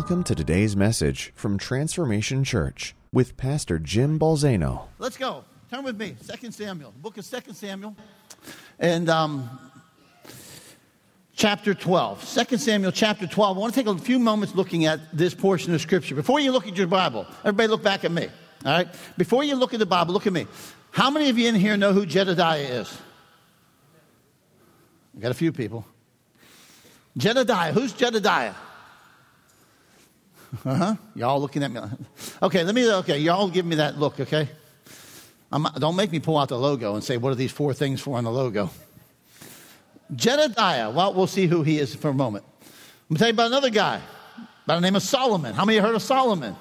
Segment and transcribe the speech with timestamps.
[0.00, 4.86] Welcome to today's message from Transformation Church with Pastor Jim Balzano.
[4.98, 5.44] Let's go.
[5.70, 6.16] Turn with me.
[6.22, 6.94] Second Samuel.
[7.02, 7.94] Book of Second Samuel.
[8.78, 9.60] And um,
[11.34, 12.46] chapter 12.
[12.48, 13.58] 2 Samuel chapter 12.
[13.58, 16.14] I want to take a few moments looking at this portion of Scripture.
[16.14, 18.28] Before you look at your Bible, everybody look back at me.
[18.64, 18.88] All right?
[19.18, 20.46] Before you look at the Bible, look at me.
[20.92, 22.98] How many of you in here know who Jedediah is?
[25.14, 25.84] I got a few people.
[27.18, 27.74] Jedediah.
[27.74, 28.54] Who's Jedediah?
[30.64, 30.94] Uh huh.
[31.14, 31.80] Y'all looking at me.
[32.42, 32.92] Okay, let me.
[32.92, 34.18] Okay, y'all give me that look.
[34.18, 34.48] Okay.
[35.52, 38.00] I'm, don't make me pull out the logo and say, "What are these four things
[38.00, 38.70] for on the logo?"
[40.14, 40.90] Jedediah.
[40.90, 42.44] Well, we'll see who he is for a moment.
[42.62, 44.00] I'm gonna tell you about another guy
[44.66, 45.54] by the name of Solomon.
[45.54, 46.56] How many heard of Solomon?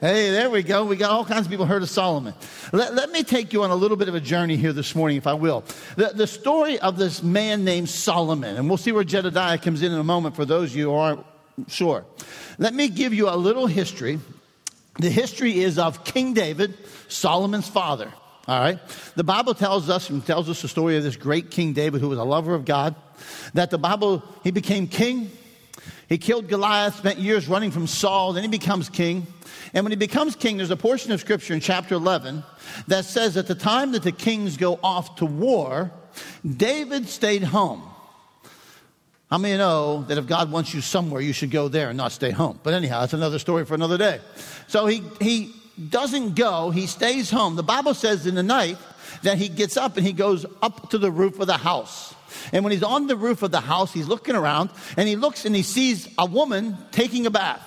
[0.00, 0.84] Hey, there we go.
[0.84, 2.34] We got all kinds of people heard of Solomon.
[2.72, 5.16] Let, let me take you on a little bit of a journey here this morning,
[5.16, 5.62] if I will.
[5.94, 9.92] The, the story of this man named Solomon, and we'll see where Jedediah comes in
[9.92, 11.24] in a moment for those of you who aren't
[11.68, 12.04] sure.
[12.58, 14.20] Let me give you a little history.
[14.98, 16.74] The history is of King David,
[17.08, 18.12] Solomon's father.
[18.48, 18.78] All right.
[19.14, 22.08] The Bible tells us and tells us the story of this great King David who
[22.08, 22.94] was a lover of God.
[23.54, 25.30] That the Bible, he became king.
[26.08, 29.26] He killed Goliath, spent years running from Saul, then he becomes king.
[29.72, 32.44] And when he becomes king, there's a portion of scripture in chapter 11
[32.88, 35.90] that says at the time that the kings go off to war,
[36.44, 37.82] David stayed home.
[39.32, 42.12] How many know that if God wants you somewhere, you should go there and not
[42.12, 42.60] stay home?
[42.62, 44.20] But anyhow, that's another story for another day.
[44.66, 45.54] So he, he
[45.88, 47.56] doesn't go, he stays home.
[47.56, 48.76] The Bible says in the night
[49.22, 52.14] that he gets up and he goes up to the roof of the house.
[52.52, 55.46] And when he's on the roof of the house, he's looking around and he looks
[55.46, 57.66] and he sees a woman taking a bath.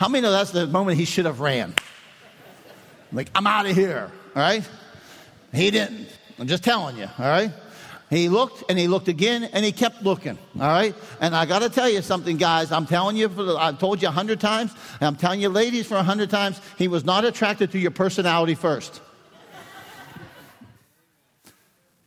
[0.00, 1.74] How many know that's the moment he should have ran?
[3.12, 4.68] Like, I'm out of here, all right?
[5.54, 6.08] He didn't.
[6.40, 7.52] I'm just telling you, all right?
[8.10, 10.38] He looked and he looked again and he kept looking.
[10.58, 10.94] All right.
[11.20, 12.72] And I got to tell you something, guys.
[12.72, 15.96] I'm telling you, I've told you a hundred times, and I'm telling you, ladies, for
[15.96, 19.02] a hundred times, he was not attracted to your personality first.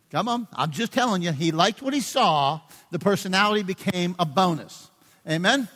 [0.10, 0.48] Come on.
[0.54, 2.60] I'm just telling you, he liked what he saw.
[2.90, 4.90] The personality became a bonus.
[5.30, 5.70] Amen.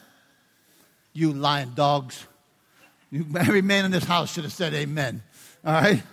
[1.13, 2.25] You lying dogs.
[3.13, 5.23] Every man in this house should have said amen.
[5.63, 6.03] All right.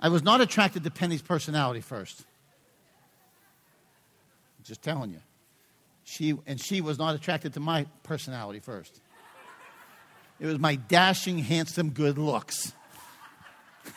[0.00, 2.24] I was not attracted to Penny's personality first.
[4.64, 5.20] Just telling you.
[6.04, 9.00] She, and she was not attracted to my personality first.
[10.40, 12.72] It was my dashing, handsome, good looks.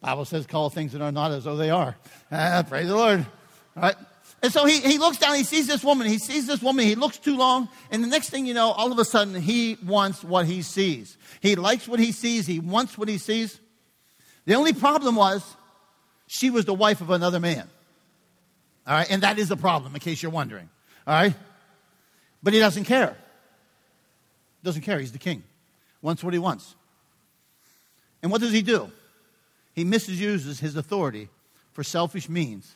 [0.00, 1.96] Bible says, call things that are not as though they are.
[2.32, 3.26] Ah, praise the Lord.
[3.76, 3.96] All right.
[4.42, 6.94] And so he, he looks down, he sees this woman, he sees this woman, he
[6.94, 10.24] looks too long, and the next thing you know, all of a sudden, he wants
[10.24, 11.18] what he sees.
[11.42, 13.60] He likes what he sees, he wants what he sees.
[14.46, 15.44] The only problem was,
[16.26, 17.68] she was the wife of another man.
[18.90, 20.68] All right, and that is a problem, in case you're wondering.
[21.06, 21.34] All right?
[22.42, 23.16] But he doesn't care.
[24.64, 24.98] Doesn't care.
[24.98, 25.44] He's the king.
[26.02, 26.74] Wants what he wants.
[28.20, 28.90] And what does he do?
[29.74, 31.28] He misuses his authority
[31.72, 32.74] for selfish means,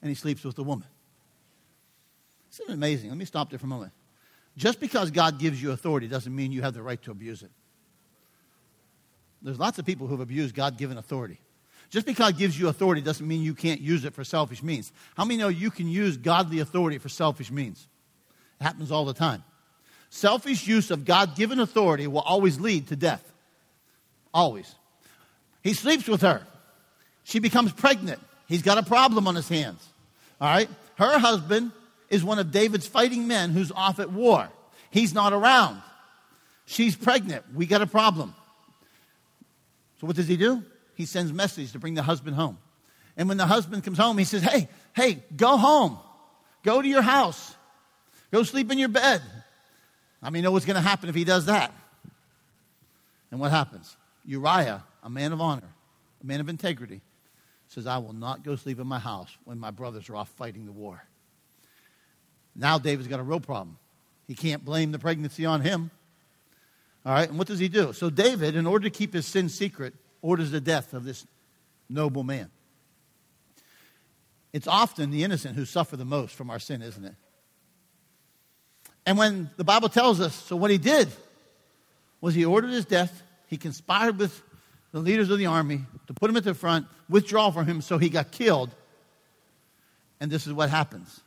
[0.00, 0.86] and he sleeps with the woman.
[2.52, 3.08] Isn't it amazing?
[3.08, 3.90] Let me stop there for a moment.
[4.56, 7.50] Just because God gives you authority doesn't mean you have the right to abuse it.
[9.42, 11.40] There's lots of people who have abused God given authority.
[11.90, 14.92] Just because it gives you authority doesn't mean you can't use it for selfish means.
[15.16, 17.86] How many know you can use godly authority for selfish means?
[18.60, 19.42] It happens all the time.
[20.10, 23.24] Selfish use of God given authority will always lead to death.
[24.34, 24.74] Always.
[25.62, 26.46] He sleeps with her.
[27.24, 28.20] She becomes pregnant.
[28.46, 29.86] He's got a problem on his hands.
[30.40, 30.68] All right?
[30.96, 31.72] Her husband
[32.10, 34.48] is one of David's fighting men who's off at war.
[34.90, 35.82] He's not around.
[36.66, 37.44] She's pregnant.
[37.54, 38.34] We got a problem.
[40.00, 40.62] So what does he do?
[40.98, 42.58] He sends message to bring the husband home.
[43.16, 45.96] And when the husband comes home, he says, Hey, hey, go home.
[46.64, 47.54] Go to your house.
[48.32, 49.22] Go sleep in your bed.
[50.20, 51.72] I mean, know what's going to happen if he does that.
[53.30, 53.96] And what happens?
[54.26, 55.70] Uriah, a man of honor,
[56.20, 57.00] a man of integrity,
[57.68, 60.66] says, I will not go sleep in my house when my brothers are off fighting
[60.66, 61.00] the war.
[62.56, 63.78] Now David's got a real problem.
[64.26, 65.92] He can't blame the pregnancy on him.
[67.06, 67.92] All right, and what does he do?
[67.92, 71.26] So David, in order to keep his sin secret, orders the death of this
[71.88, 72.50] noble man.
[74.52, 77.14] It's often the innocent who suffer the most from our sin, isn't it?
[79.06, 81.08] And when the Bible tells us, so what he did
[82.20, 84.42] was he ordered his death, he conspired with
[84.92, 87.98] the leaders of the army to put him at the front, withdraw from him, so
[87.98, 88.74] he got killed.
[90.20, 91.20] And this is what happens.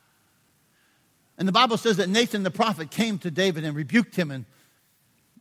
[1.37, 4.45] And the Bible says that Nathan the prophet came to David and rebuked him, and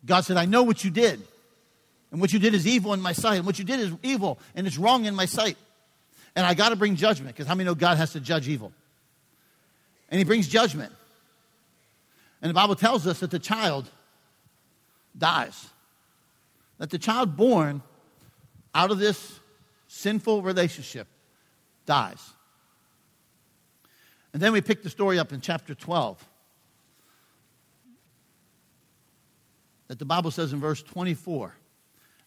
[0.06, 1.20] God said, I know what you did.
[2.10, 3.36] And what you did is evil in my sight.
[3.36, 5.56] And what you did is evil and it's wrong in my sight.
[6.34, 8.72] And I got to bring judgment because how many know God has to judge evil?
[10.10, 10.92] And he brings judgment.
[12.42, 13.88] And the Bible tells us that the child
[15.16, 15.68] dies.
[16.78, 17.82] That the child born
[18.74, 19.38] out of this
[19.88, 21.06] sinful relationship
[21.86, 22.30] dies.
[24.32, 26.24] And then we pick the story up in chapter 12.
[29.88, 31.54] That the Bible says in verse 24.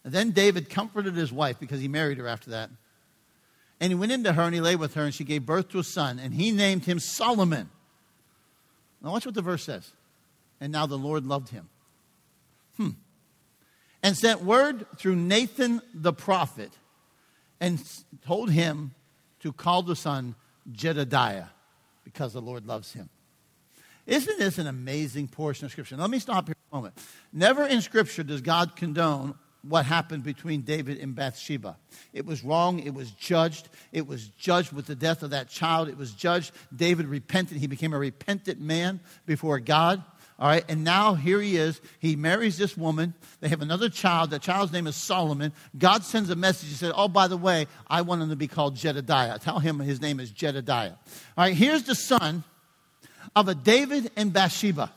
[0.04, 2.70] And then David comforted his wife because he married her after that.
[3.80, 5.78] And he went into her and he lay with her, and she gave birth to
[5.78, 7.70] a son, and he named him Solomon.
[9.02, 9.90] Now, watch what the verse says.
[10.60, 11.68] And now the Lord loved him.
[12.76, 12.90] Hmm.
[14.02, 16.70] And sent word through Nathan the prophet
[17.60, 17.82] and
[18.26, 18.94] told him
[19.40, 20.34] to call the son
[20.70, 21.46] Jedediah
[22.04, 23.08] because the Lord loves him.
[24.06, 25.96] Isn't this an amazing portion of Scripture?
[25.96, 26.98] Let me stop here for a moment.
[27.32, 29.34] Never in Scripture does God condone
[29.68, 31.76] what happened between David and Bathsheba.
[32.12, 32.80] It was wrong.
[32.80, 33.68] It was judged.
[33.92, 35.88] It was judged with the death of that child.
[35.88, 36.52] It was judged.
[36.74, 37.58] David repented.
[37.58, 40.02] He became a repentant man before God.
[40.36, 41.80] All right, and now here he is.
[42.00, 43.14] He marries this woman.
[43.40, 44.30] They have another child.
[44.30, 45.52] That child's name is Solomon.
[45.78, 46.70] God sends a message.
[46.70, 49.38] He said, Oh, by the way, I want him to be called Jedediah.
[49.38, 50.94] Tell him his name is Jedediah.
[51.38, 52.42] All right, here's the son
[53.36, 54.92] of a David and Bathsheba.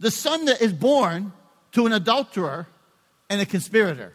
[0.00, 1.32] The son that is born
[1.72, 2.66] to an adulterer
[3.32, 4.12] and a conspirator.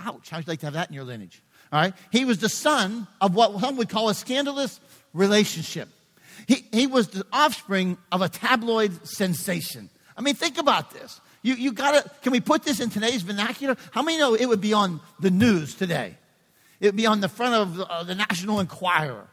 [0.00, 1.40] Ouch, how'd you like to have that in your lineage?
[1.72, 4.80] All right, he was the son of what some would call a scandalous
[5.14, 5.88] relationship.
[6.48, 9.88] He, he was the offspring of a tabloid sensation.
[10.16, 11.20] I mean, think about this.
[11.42, 13.76] You, you gotta, can we put this in today's vernacular?
[13.92, 16.16] How many know it would be on the news today?
[16.80, 19.28] It would be on the front of the, uh, the National Enquirer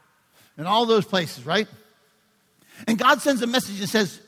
[0.56, 1.66] and all those places, right?
[2.86, 4.20] And God sends a message and says,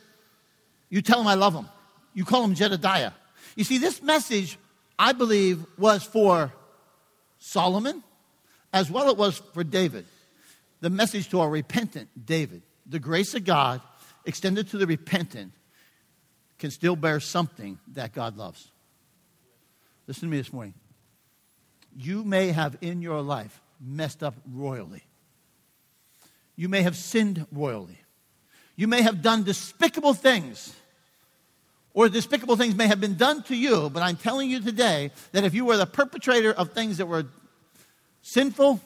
[0.89, 1.69] You tell him I love him.
[2.13, 3.13] You call him Jedediah.
[3.55, 4.59] You see, this message,
[5.01, 6.53] I believe, was for
[7.39, 8.05] Solomon
[8.73, 10.05] as well it was for David.
[10.81, 13.81] The message to a repentant David the grace of God
[14.27, 15.53] extended to the repentant
[16.59, 18.71] can still bear something that God loves.
[20.07, 20.75] Listen to me this morning.
[21.97, 25.05] You may have in your life messed up royally.
[26.57, 27.99] You may have sinned royally.
[28.77, 30.75] You may have done despicable things.
[31.93, 35.45] Or despicable things may have been done to you, but I'm telling you today that
[35.45, 37.27] if you were the perpetrator of things that were
[38.23, 38.81] sinful,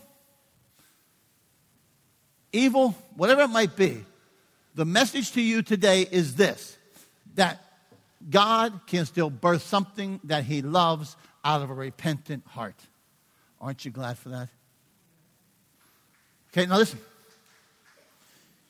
[2.53, 4.05] evil, whatever it might be,
[4.75, 6.77] the message to you today is this
[7.35, 7.61] that
[8.31, 12.77] God can still birth something that He loves out of a repentant heart.
[13.61, 14.49] Aren't you glad for that?
[16.53, 17.01] Okay, now listen.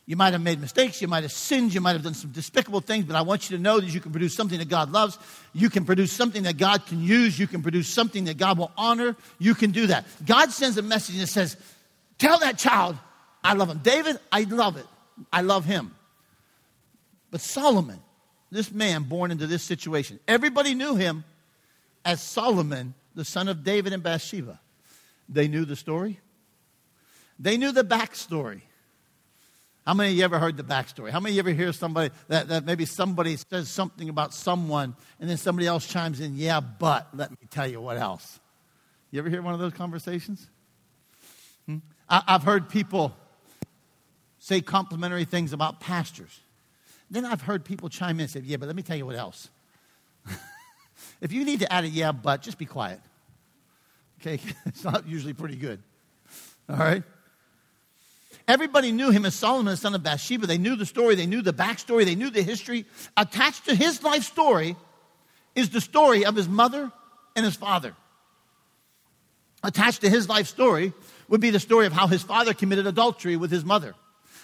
[0.06, 2.80] You might have made mistakes, you might have sinned, you might have done some despicable
[2.80, 5.18] things, but I want you to know that you can produce something that God loves.
[5.54, 7.38] You can produce something that God can use.
[7.38, 9.16] You can produce something that God will honor.
[9.38, 10.04] You can do that.
[10.26, 11.56] God sends a message that says,
[12.18, 12.98] Tell that child
[13.42, 13.80] I love him.
[13.82, 14.86] David, I love it.
[15.32, 15.94] I love him.
[17.30, 18.00] But Solomon,
[18.50, 21.24] this man born into this situation, everybody knew him
[22.04, 24.60] as Solomon, the son of David and Bathsheba.
[25.28, 26.20] They knew the story,
[27.38, 28.62] they knew the backstory.
[29.86, 31.10] How many of you ever heard the backstory?
[31.10, 34.96] How many of you ever hear somebody that, that maybe somebody says something about someone
[35.20, 38.40] and then somebody else chimes in, yeah, but let me tell you what else?
[39.10, 40.48] You ever hear one of those conversations?
[41.66, 41.78] Hmm?
[42.08, 43.14] I, I've heard people
[44.38, 46.40] say complimentary things about pastors.
[47.10, 49.16] Then I've heard people chime in and say, Yeah, but let me tell you what
[49.16, 49.50] else.
[51.20, 53.00] if you need to add a yeah, but, just be quiet.
[54.20, 54.40] Okay?
[54.66, 55.82] it's not usually pretty good.
[56.68, 57.02] All right?
[58.46, 60.46] Everybody knew him as Solomon, the son of Bathsheba.
[60.46, 62.84] They knew the story, they knew the backstory, they knew the history.
[63.16, 64.76] Attached to his life story
[65.54, 66.92] is the story of his mother
[67.34, 67.94] and his father.
[69.62, 70.92] Attached to his life story
[71.28, 73.94] would be the story of how his father committed adultery with his mother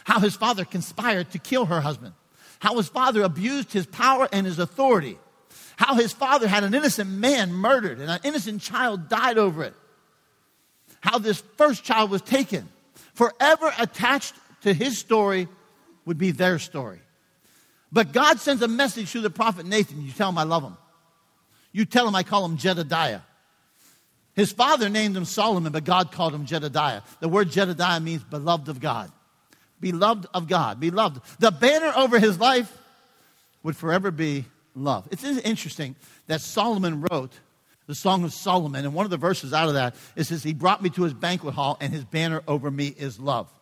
[0.05, 2.15] how his father conspired to kill her husband,
[2.59, 5.19] how his father abused his power and his authority,
[5.77, 9.75] how his father had an innocent man murdered and an innocent child died over it,
[11.01, 12.69] how this first child was taken.
[13.21, 15.47] Forever attached to his story
[16.07, 17.01] would be their story.
[17.93, 20.01] But God sends a message through the prophet Nathan.
[20.01, 20.79] You tell him I love him.
[21.71, 23.21] You tell him I call him Jedediah.
[24.33, 27.03] His father named him Solomon, but God called him Jedediah.
[27.21, 29.13] The word Jedediah means beloved of God
[29.81, 31.21] beloved of God, beloved.
[31.41, 32.75] The banner over his life
[33.63, 35.07] would forever be love.
[35.11, 35.95] It's interesting
[36.27, 37.33] that Solomon wrote
[37.91, 40.55] the Song of Solomon, and one of the verses out of that is says, He
[40.55, 43.53] brought me to his banquet hall, and his banner over me is love.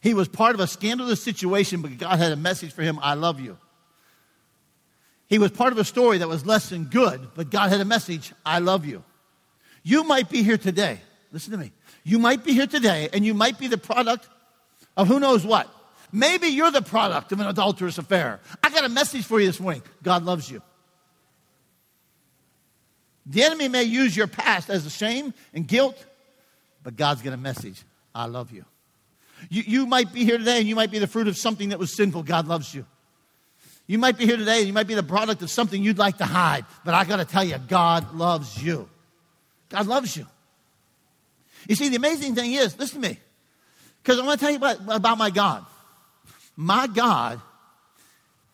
[0.00, 3.14] He was part of a scandalous situation, but God had a message for him I
[3.14, 3.58] love you.
[5.26, 7.84] He was part of a story that was less than good, but God had a
[7.84, 9.02] message I love you.
[9.82, 11.00] You might be here today.
[11.32, 11.72] Listen to me.
[12.04, 14.28] You might be here today, and you might be the product
[14.96, 15.68] of who knows what.
[16.12, 18.38] Maybe you're the product of an adulterous affair.
[18.62, 20.62] I got a message for you this morning God loves you.
[23.30, 26.04] The enemy may use your past as a shame and guilt,
[26.82, 27.80] but God's got a message
[28.12, 28.64] I love you.
[29.48, 29.62] you.
[29.64, 31.92] You might be here today and you might be the fruit of something that was
[31.94, 32.24] sinful.
[32.24, 32.84] God loves you.
[33.86, 36.18] You might be here today and you might be the product of something you'd like
[36.18, 38.88] to hide, but I got to tell you, God loves you.
[39.68, 40.26] God loves you.
[41.68, 43.18] You see, the amazing thing is, listen to me,
[44.02, 45.64] because I want to tell you about, about my God.
[46.56, 47.40] My God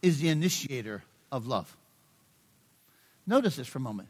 [0.02, 1.02] is the initiator
[1.32, 1.74] of love.
[3.26, 4.08] Notice this for a moment.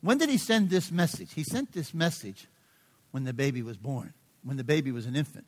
[0.00, 1.34] When did he send this message?
[1.34, 2.46] He sent this message
[3.10, 4.12] when the baby was born,
[4.44, 5.44] when the baby was an infant.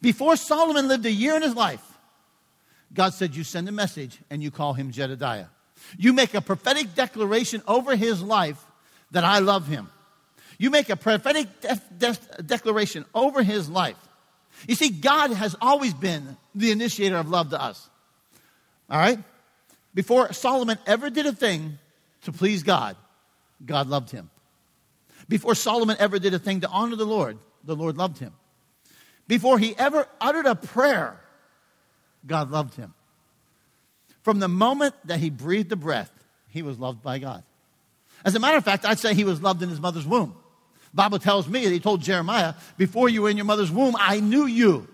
[0.00, 1.82] Before Solomon lived a year in his life,
[2.92, 5.46] God said, You send a message and you call him Jedediah.
[5.96, 8.64] You make a prophetic declaration over his life
[9.10, 9.88] that I love him.
[10.58, 13.96] You make a prophetic de- de- declaration over his life.
[14.68, 17.88] You see, God has always been the initiator of love to us.
[18.88, 19.18] All right?
[19.94, 21.78] Before Solomon ever did a thing
[22.22, 22.96] to please God,
[23.64, 24.30] God loved him.
[25.28, 28.32] Before Solomon ever did a thing to honor the Lord, the Lord loved him.
[29.26, 31.18] Before he ever uttered a prayer,
[32.26, 32.94] God loved him.
[34.22, 36.10] From the moment that he breathed a breath,
[36.48, 37.42] he was loved by God.
[38.24, 40.34] As a matter of fact, I'd say he was loved in his mother's womb.
[40.92, 43.96] The Bible tells me that he told Jeremiah, Before you were in your mother's womb,
[43.98, 44.88] I knew you.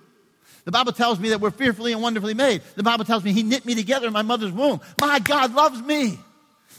[0.65, 2.63] The Bible tells me that we're fearfully and wonderfully made.
[2.75, 4.81] The Bible tells me he knit me together in my mother's womb.
[5.01, 6.19] My God loves me.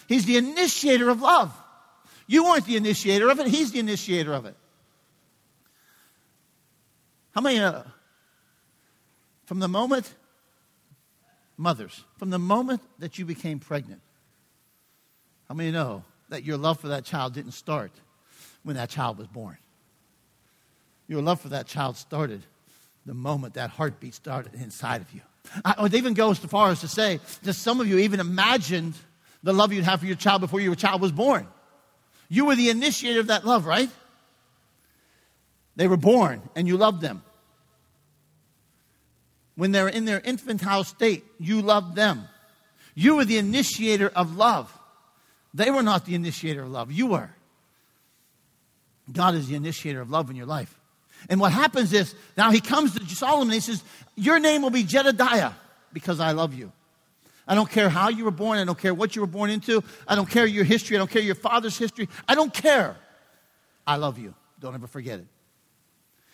[0.08, 1.56] He's the initiator of love.
[2.28, 4.56] You weren't the initiator of it, He's the initiator of it.
[7.34, 7.84] How many, uh,
[9.46, 10.14] from the moment,
[11.58, 14.02] mothers, from the moment that you became pregnant,
[15.48, 17.92] how many know that your love for that child didn't start
[18.64, 19.58] when that child was born?
[21.08, 22.42] Your love for that child started
[23.06, 25.22] the moment that heartbeat started inside of you.
[25.66, 28.94] I would even go as far as to say that some of you even imagined
[29.44, 31.48] the love you'd have for your child before your child was born.
[32.32, 33.90] You were the initiator of that love, right?
[35.76, 37.24] They were born and you loved them.
[39.56, 42.30] When they're in their infantile state, you loved them.
[42.96, 44.74] You were the initiator of love.
[45.54, 46.90] They were not the initiator of love.
[46.90, 47.30] You were.
[49.12, 50.80] God is the initiator of love in your life.
[51.30, 53.84] And what happens is, now he comes to Solomon and he says,
[54.16, 55.52] Your name will be Jedediah
[55.92, 56.72] because I love you.
[57.48, 58.60] I don't care how you were born.
[58.60, 59.84] I don't care what you were born into.
[60.08, 60.96] I don't care your history.
[60.96, 62.08] I don't care your father's history.
[62.28, 62.96] I don't care.
[63.86, 64.34] I love you.
[64.60, 65.28] Don't ever forget it.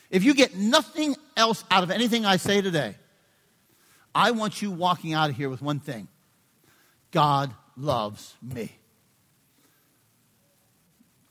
[0.10, 2.96] If you get nothing else out of anything I say today,
[4.14, 6.08] I want you walking out of here with one thing
[7.12, 8.72] God loves me.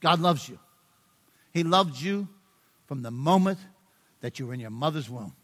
[0.00, 0.58] God loves you.
[1.52, 2.28] He loved you
[2.86, 3.58] from the moment
[4.20, 5.34] that you were in your mother's womb.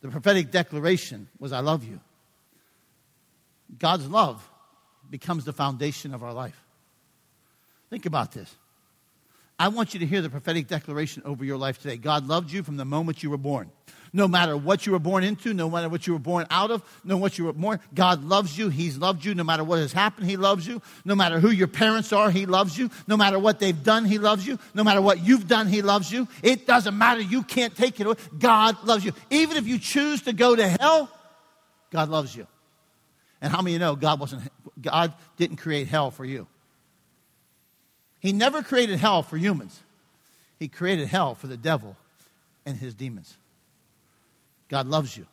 [0.00, 2.00] The prophetic declaration was, I love you.
[3.78, 4.48] God's love
[5.08, 6.60] becomes the foundation of our life.
[7.90, 8.54] Think about this.
[9.60, 11.98] I want you to hear the prophetic declaration over your life today.
[11.98, 13.70] God loved you from the moment you were born.
[14.10, 16.82] No matter what you were born into, no matter what you were born out of,
[17.04, 18.70] no matter what you were born, God loves you.
[18.70, 19.34] He's loved you.
[19.34, 20.80] No matter what has happened, He loves you.
[21.04, 22.88] No matter who your parents are, He loves you.
[23.06, 24.58] No matter what they've done, He loves you.
[24.72, 26.26] No matter what you've done, He loves you.
[26.42, 27.20] It doesn't matter.
[27.20, 28.16] You can't take it away.
[28.38, 29.12] God loves you.
[29.28, 31.10] Even if you choose to go to hell,
[31.90, 32.46] God loves you.
[33.42, 34.50] And how many of you know God wasn't
[34.80, 36.46] God didn't create hell for you?
[38.20, 39.80] He never created hell for humans.
[40.58, 41.96] He created hell for the devil
[42.66, 43.34] and his demons.
[44.68, 45.26] God loves you.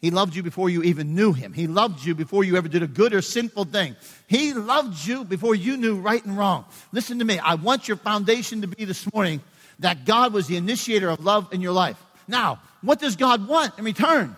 [0.00, 1.52] He loved you before you even knew him.
[1.52, 3.96] He loved you before you ever did a good or sinful thing.
[4.28, 6.66] He loved you before you knew right and wrong.
[6.92, 7.38] Listen to me.
[7.38, 9.40] I want your foundation to be this morning
[9.80, 12.00] that God was the initiator of love in your life.
[12.28, 14.36] Now, what does God want in return?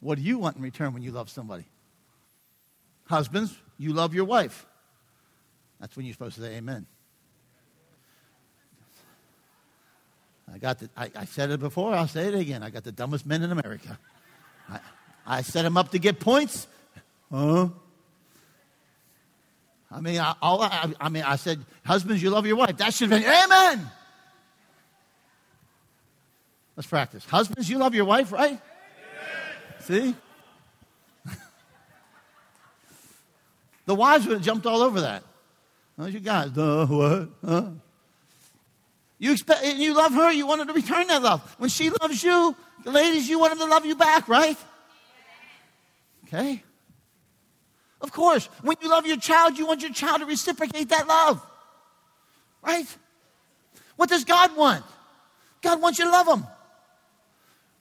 [0.00, 1.64] What do you want in return when you love somebody?
[3.04, 4.66] Husbands, you love your wife.
[5.80, 6.86] That's when you're supposed to say amen.
[10.52, 12.62] I got the, I, I, said it before, I'll say it again.
[12.62, 13.98] I got the dumbest men in America.
[14.68, 14.80] I,
[15.26, 16.66] I set them up to get points.
[17.30, 17.68] Huh?
[19.90, 22.76] I mean, I, all, I, I mean, I said, husbands, you love your wife.
[22.78, 23.90] That should have been, amen.
[26.76, 27.24] Let's practice.
[27.24, 28.60] Husbands, you love your wife, right?
[29.80, 30.14] See?
[33.86, 35.24] The wives would have jumped all over that.
[35.98, 36.56] How's you guys?
[36.56, 37.28] Uh, what?
[37.44, 37.70] Huh?
[39.18, 41.54] You expect, and you love her, you want her to return that love.
[41.58, 44.56] When she loves you, the ladies, you want them to love you back, right?
[46.26, 46.62] Okay?
[48.00, 51.44] Of course, when you love your child, you want your child to reciprocate that love.
[52.64, 52.86] Right?
[53.96, 54.84] What does God want?
[55.60, 56.46] God wants you to love him.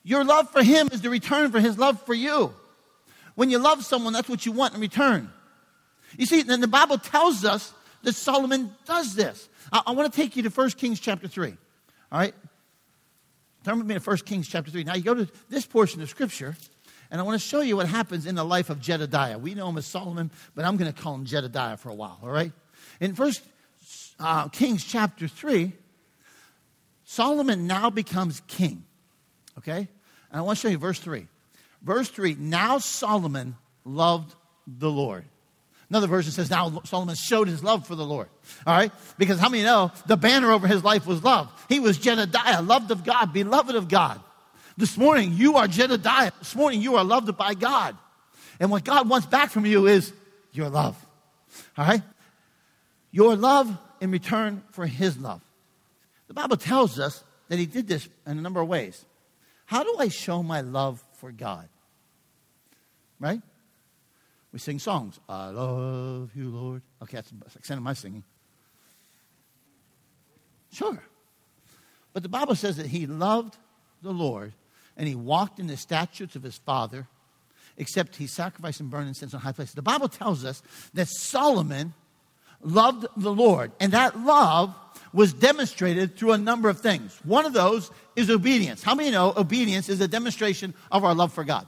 [0.03, 2.53] Your love for him is the return for his love for you.
[3.33, 5.31] When you love someone, that's what you want in return.
[6.17, 9.49] You see, then the Bible tells us that Solomon does this.
[9.71, 11.55] I, I want to take you to 1 Kings chapter 3.
[12.11, 12.33] All right?
[13.63, 14.83] Turn with me to 1 Kings chapter 3.
[14.83, 16.55] Now you go to this portion of scripture,
[17.09, 19.37] and I want to show you what happens in the life of Jedediah.
[19.37, 22.19] We know him as Solomon, but I'm going to call him Jedediah for a while,
[22.23, 22.51] all right?
[22.99, 23.33] In 1
[24.19, 25.73] uh, Kings chapter 3,
[27.03, 28.83] Solomon now becomes king,
[29.57, 29.87] okay?
[30.31, 31.27] And I want to show you verse 3.
[31.81, 34.33] Verse 3 Now Solomon loved
[34.65, 35.25] the Lord.
[35.91, 38.29] Another version says, Now Solomon showed his love for the Lord.
[38.65, 38.93] All right?
[39.17, 41.51] Because how many know the banner over his life was love?
[41.67, 44.21] He was Jedediah, loved of God, beloved of God.
[44.77, 46.31] This morning, you are Jedediah.
[46.39, 47.97] This morning, you are loved by God.
[48.61, 50.13] And what God wants back from you is
[50.53, 50.95] your love.
[51.77, 52.01] All right?
[53.11, 55.41] Your love in return for his love.
[56.29, 59.03] The Bible tells us that he did this in a number of ways.
[59.65, 61.67] How do I show my love for God?
[63.19, 63.41] Right?
[64.51, 65.19] We sing songs.
[65.29, 66.81] I love you, Lord.
[67.01, 68.23] Okay, that's the extent of my singing.
[70.71, 71.01] Sure.
[72.13, 73.57] But the Bible says that he loved
[74.01, 74.53] the Lord
[74.97, 77.07] and he walked in the statutes of his father,
[77.77, 79.73] except he sacrificed and burned incense on high places.
[79.73, 80.61] The Bible tells us
[80.93, 81.93] that Solomon
[82.61, 84.75] loved the Lord, and that love
[85.13, 87.19] was demonstrated through a number of things.
[87.23, 88.83] One of those is obedience.
[88.83, 91.67] How many know obedience is a demonstration of our love for God?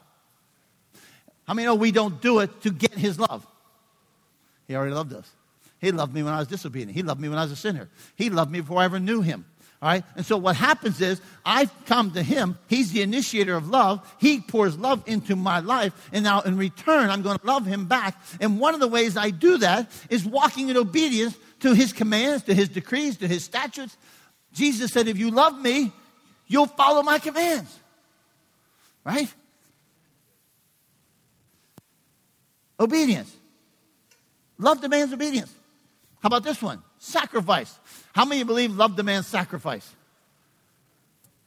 [1.53, 3.45] How many know oh, we don't do it to get his love?
[4.67, 5.29] He already loved us.
[5.77, 6.93] He loved me when I was disobedient.
[6.93, 7.89] He loved me when I was a sinner.
[8.15, 9.45] He loved me before I ever knew him.
[9.79, 10.03] All right?
[10.15, 12.57] And so what happens is I come to him.
[12.69, 14.01] He's the initiator of love.
[14.19, 15.93] He pours love into my life.
[16.11, 18.19] And now in return, I'm going to love him back.
[18.41, 22.45] And one of the ways I do that is walking in obedience to his commands,
[22.45, 23.95] to his decrees, to his statutes.
[24.53, 25.91] Jesus said, if you love me,
[26.47, 27.77] you'll follow my commands.
[29.05, 29.31] Right?
[32.79, 33.35] Obedience.
[34.57, 35.53] Love demands obedience.
[36.21, 36.81] How about this one?
[36.97, 37.79] Sacrifice.
[38.13, 39.93] How many believe love demands sacrifice?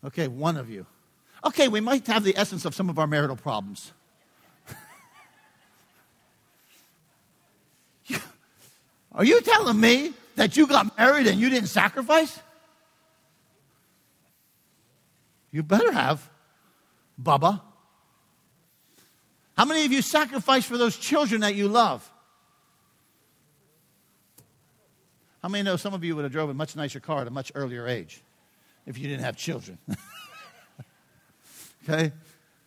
[0.04, 0.86] Okay, one of you.
[1.44, 3.92] Okay, we might have the essence of some of our marital problems.
[9.12, 12.38] Are you telling me that you got married and you didn't sacrifice?
[15.50, 16.28] You better have,
[17.20, 17.62] Bubba.
[19.56, 22.08] How many of you sacrificed for those children that you love?
[25.42, 27.30] How many know some of you would have drove a much nicer car at a
[27.30, 28.22] much earlier age
[28.84, 29.78] if you didn't have children?
[31.88, 32.12] okay?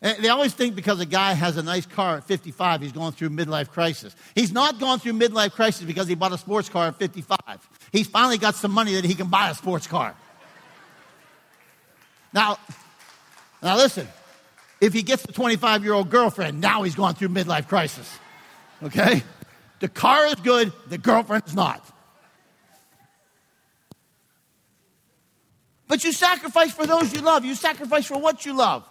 [0.01, 3.11] And they always think because a guy has a nice car at 55, he's going
[3.11, 4.15] through midlife crisis.
[4.33, 7.37] He's not going through midlife crisis because he bought a sports car at 55.
[7.91, 10.15] He's finally got some money that he can buy a sports car.
[12.31, 12.59] Now,
[13.61, 14.07] now listen,
[14.81, 18.17] if he gets a 25 year old girlfriend, now he's going through midlife crisis.
[18.83, 19.23] Okay?
[19.79, 21.85] The car is good, the girlfriend is not.
[25.87, 27.43] But you sacrifice for those you love.
[27.43, 28.87] You sacrifice for what you love.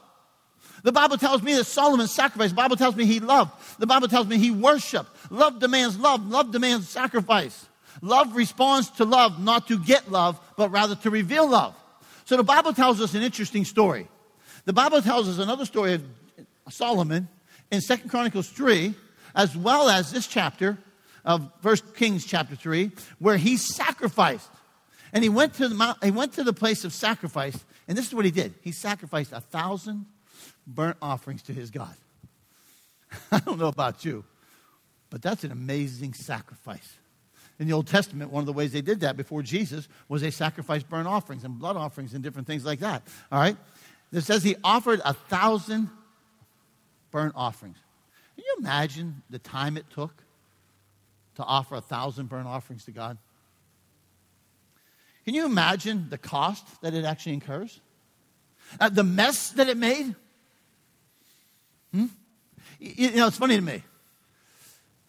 [0.82, 2.50] The Bible tells me that Solomon sacrificed.
[2.50, 3.52] The Bible tells me he loved.
[3.78, 5.08] The Bible tells me he worshiped.
[5.30, 6.26] Love demands love.
[6.26, 7.66] Love demands sacrifice.
[8.02, 11.74] Love responds to love, not to get love, but rather to reveal love.
[12.24, 14.08] So the Bible tells us an interesting story.
[14.68, 16.04] The Bible tells us another story of
[16.68, 17.26] Solomon
[17.70, 18.92] in Second Chronicles 3,
[19.34, 20.76] as well as this chapter
[21.24, 24.50] of First Kings chapter 3, where he sacrificed.
[25.14, 28.08] And he went to the mount, he went to the place of sacrifice, and this
[28.08, 28.52] is what he did.
[28.60, 30.04] He sacrificed a thousand
[30.66, 31.96] burnt offerings to his God.
[33.32, 34.22] I don't know about you,
[35.08, 36.98] but that's an amazing sacrifice.
[37.58, 40.30] In the Old Testament, one of the ways they did that before Jesus was they
[40.30, 43.02] sacrificed burnt offerings and blood offerings and different things like that.
[43.32, 43.56] All right?
[44.12, 45.90] It says he offered a thousand
[47.10, 47.76] burnt offerings.
[48.34, 50.22] Can you imagine the time it took
[51.36, 53.18] to offer a thousand burnt offerings to God?
[55.24, 57.80] Can you imagine the cost that it actually incurs?
[58.80, 60.14] Uh, the mess that it made?
[61.92, 62.06] Hmm?
[62.78, 63.82] You, you know, it's funny to me.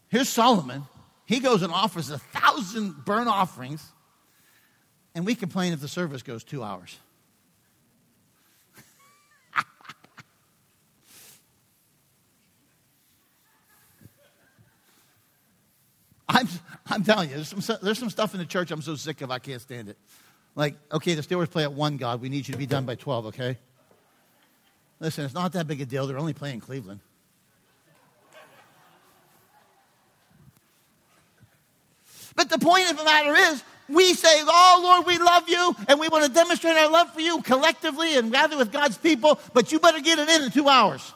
[0.10, 0.84] Here's Solomon.
[1.26, 3.86] He goes and offers a thousand burnt offerings,
[5.14, 6.98] and we complain if the service goes two hours.
[16.30, 16.48] I'm,
[16.88, 19.32] I'm telling you, there's some, there's some stuff in the church I'm so sick of,
[19.32, 19.98] I can't stand it.
[20.56, 22.22] Like, okay, the Steelers play at 1, God.
[22.22, 23.58] We need you to be done by 12, okay?
[25.00, 26.06] Listen, it's not that big a deal.
[26.06, 27.00] They're only playing Cleveland.
[32.36, 36.00] But the point of the matter is, We say, Oh Lord, we love you and
[36.00, 39.72] we want to demonstrate our love for you collectively and gather with God's people, but
[39.72, 41.12] you better get it in in two hours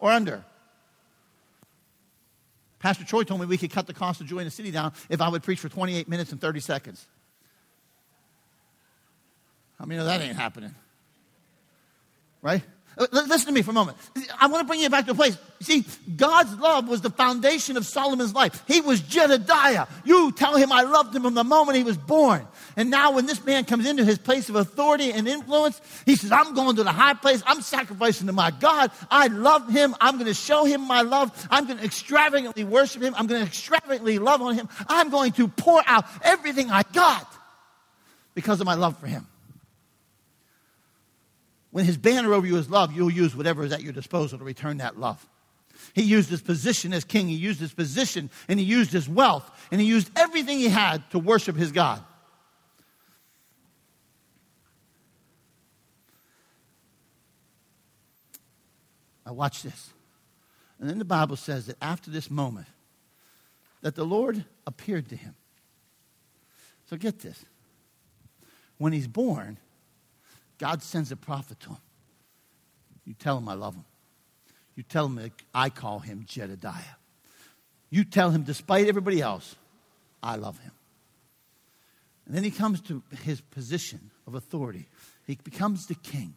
[0.00, 0.42] or under.
[2.86, 4.92] Pastor Troy told me we could cut the cost of joy in the city down
[5.08, 7.04] if I would preach for 28 minutes and 30 seconds.
[9.80, 10.72] I mean, that ain't happening.
[12.42, 12.62] Right?
[12.98, 13.98] Uh, listen to me for a moment.
[14.40, 15.36] I want to bring you back to a place.
[15.60, 15.84] See,
[16.16, 18.64] God's love was the foundation of Solomon's life.
[18.66, 19.86] He was Jedediah.
[20.04, 22.46] You tell him I loved him from the moment he was born.
[22.74, 26.32] And now when this man comes into his place of authority and influence, he says,
[26.32, 27.42] I'm going to the high place.
[27.46, 28.90] I'm sacrificing to my God.
[29.10, 29.94] I love him.
[30.00, 31.48] I'm going to show him my love.
[31.50, 33.14] I'm going to extravagantly worship him.
[33.16, 34.70] I'm going to extravagantly love on him.
[34.88, 37.30] I'm going to pour out everything I got
[38.34, 39.26] because of my love for him.
[41.76, 44.44] When his banner over you is love, you'll use whatever is at your disposal to
[44.44, 45.28] return that love.
[45.92, 49.50] He used his position as king, he used his position, and he used his wealth,
[49.70, 52.02] and he used everything he had to worship his God.
[59.26, 59.90] Now, watch this.
[60.80, 62.68] And then the Bible says that after this moment,
[63.82, 65.34] that the Lord appeared to him.
[66.88, 67.44] So get this.
[68.78, 69.58] When he's born,
[70.58, 71.78] God sends a prophet to him.
[73.04, 73.84] You tell him I love him.
[74.74, 76.96] You tell him I call him Jedediah.
[77.90, 79.54] You tell him, despite everybody else,
[80.22, 80.72] I love him.
[82.26, 84.88] And then he comes to his position of authority.
[85.26, 86.34] He becomes the king.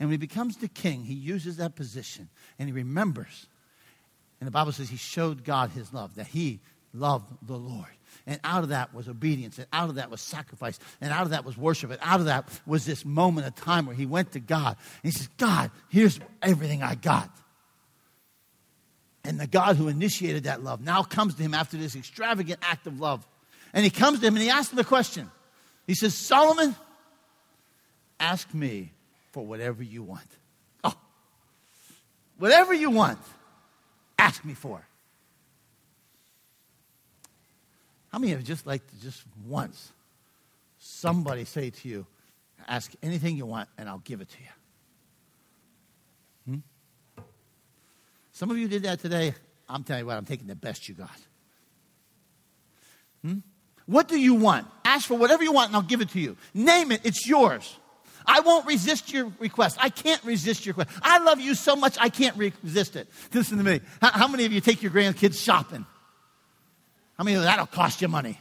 [0.00, 3.46] And when he becomes the king, he uses that position and he remembers.
[4.40, 6.60] And the Bible says he showed God his love, that he
[6.92, 7.86] loved the Lord.
[8.26, 9.58] And out of that was obedience.
[9.58, 10.78] And out of that was sacrifice.
[11.00, 11.90] And out of that was worship.
[11.90, 14.76] And out of that was this moment of time where he went to God.
[15.02, 17.30] And he says, God, here's everything I got.
[19.24, 22.86] And the God who initiated that love now comes to him after this extravagant act
[22.86, 23.26] of love.
[23.72, 25.30] And he comes to him and he asks him a question.
[25.86, 26.76] He says, Solomon,
[28.20, 28.92] ask me
[29.32, 30.26] for whatever you want.
[30.84, 30.94] Oh,
[32.38, 33.18] whatever you want,
[34.18, 34.86] ask me for.
[38.12, 39.90] How many of you just like to just once
[40.78, 42.06] somebody say to you,
[42.68, 44.48] ask anything you want and I'll give it to you?
[46.52, 47.22] Hmm?
[48.32, 49.34] Some of you did that today.
[49.66, 51.18] I'm telling you what, I'm taking the best you got.
[53.24, 53.38] Hmm?
[53.86, 54.66] What do you want?
[54.84, 56.36] Ask for whatever you want and I'll give it to you.
[56.52, 57.78] Name it, it's yours.
[58.26, 59.78] I won't resist your request.
[59.80, 61.00] I can't resist your request.
[61.02, 63.08] I love you so much, I can't resist it.
[63.32, 63.80] Listen to me.
[64.02, 65.86] How, how many of you take your grandkids shopping?
[67.18, 68.38] I mean, that'll cost you money.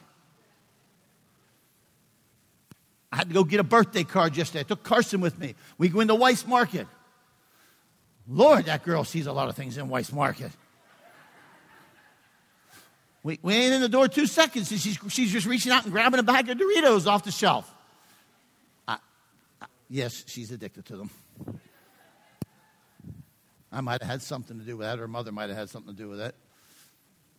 [3.12, 4.62] I had to go get a birthday card yesterday.
[4.62, 5.56] I took Carson with me.
[5.78, 6.88] We go into Weis Market.
[8.28, 10.52] Lord, that girl sees a lot of things in Weis Market.
[13.24, 15.92] We, we ain't in the door two seconds, and she's, she's just reaching out and
[15.92, 17.72] grabbing a bag of Doritos off the shelf.
[18.88, 18.98] I,
[19.62, 21.10] I, yes, she's addicted to them.
[23.72, 25.00] I might have had something to do with that.
[25.00, 26.36] Her mother might have had something to do with it.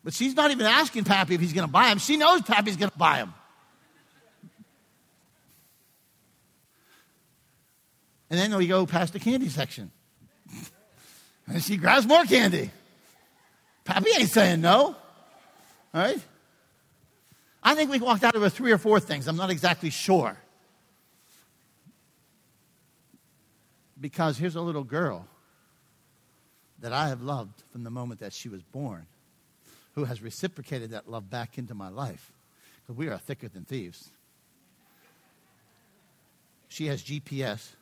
[0.05, 1.99] But she's not even asking Pappy if he's going to buy them.
[1.99, 3.35] She knows Pappy's going to buy them.
[8.31, 9.91] And then we go past the candy section.
[11.47, 12.71] and she grabs more candy.
[13.85, 14.97] Pappy ain't saying no.
[15.95, 16.19] All right?
[17.63, 19.29] I think we walked out of with three or four things.
[19.29, 20.37] I'm not exactly sure.
[24.01, 25.29] Because here's a little girl
[26.81, 29.07] that I have loved from the moment that she was born
[29.95, 32.33] who has reciprocated that love back into my life.
[32.81, 34.11] Because we are thicker than thieves.
[36.69, 37.73] She has GPS,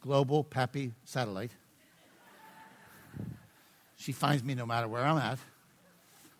[0.00, 1.52] global Pappy satellite.
[3.96, 5.38] She finds me no matter where I'm at.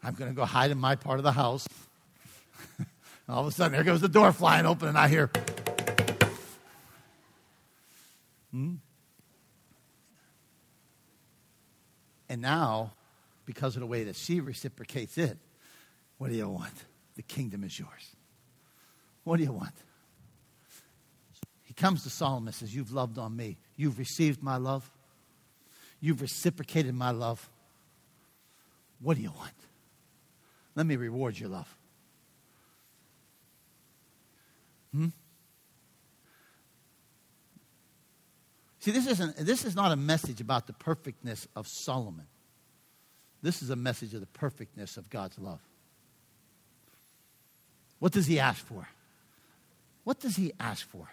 [0.02, 1.68] I'm going to go hide in my part of the house.
[3.28, 5.30] All of a sudden, there goes the door flying open, and I hear.
[8.50, 8.76] Hmm?
[12.28, 12.92] And now
[13.50, 15.36] because of the way that she reciprocates it.
[16.18, 16.72] What do you want?
[17.16, 18.14] The kingdom is yours.
[19.24, 19.74] What do you want?
[21.64, 23.58] He comes to Solomon and says, You've loved on me.
[23.74, 24.88] You've received my love.
[25.98, 27.50] You've reciprocated my love.
[29.00, 29.50] What do you want?
[30.76, 31.76] Let me reward your love.
[34.94, 35.08] Hmm?
[38.78, 42.26] See, this, isn't, this is not a message about the perfectness of Solomon.
[43.42, 45.60] This is a message of the perfectness of God's love.
[47.98, 48.88] What does he ask for?
[50.04, 51.08] What does he ask for?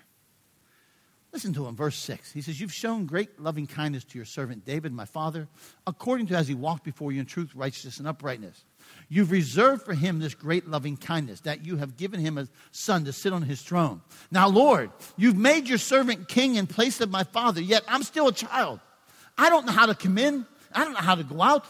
[1.33, 2.31] Listen to him, verse 6.
[2.31, 5.47] He says, You've shown great loving kindness to your servant David, my father,
[5.85, 8.63] according to as he walked before you in truth, righteousness, and uprightness.
[9.09, 13.03] You've reserved for him this great loving kindness, that you have given him a son
[13.05, 14.01] to sit on his throne.
[14.31, 18.29] Now, Lord, you've made your servant king in place of my father, yet I'm still
[18.29, 18.79] a child.
[19.37, 21.65] I don't know how to come in, I don't know how to go out.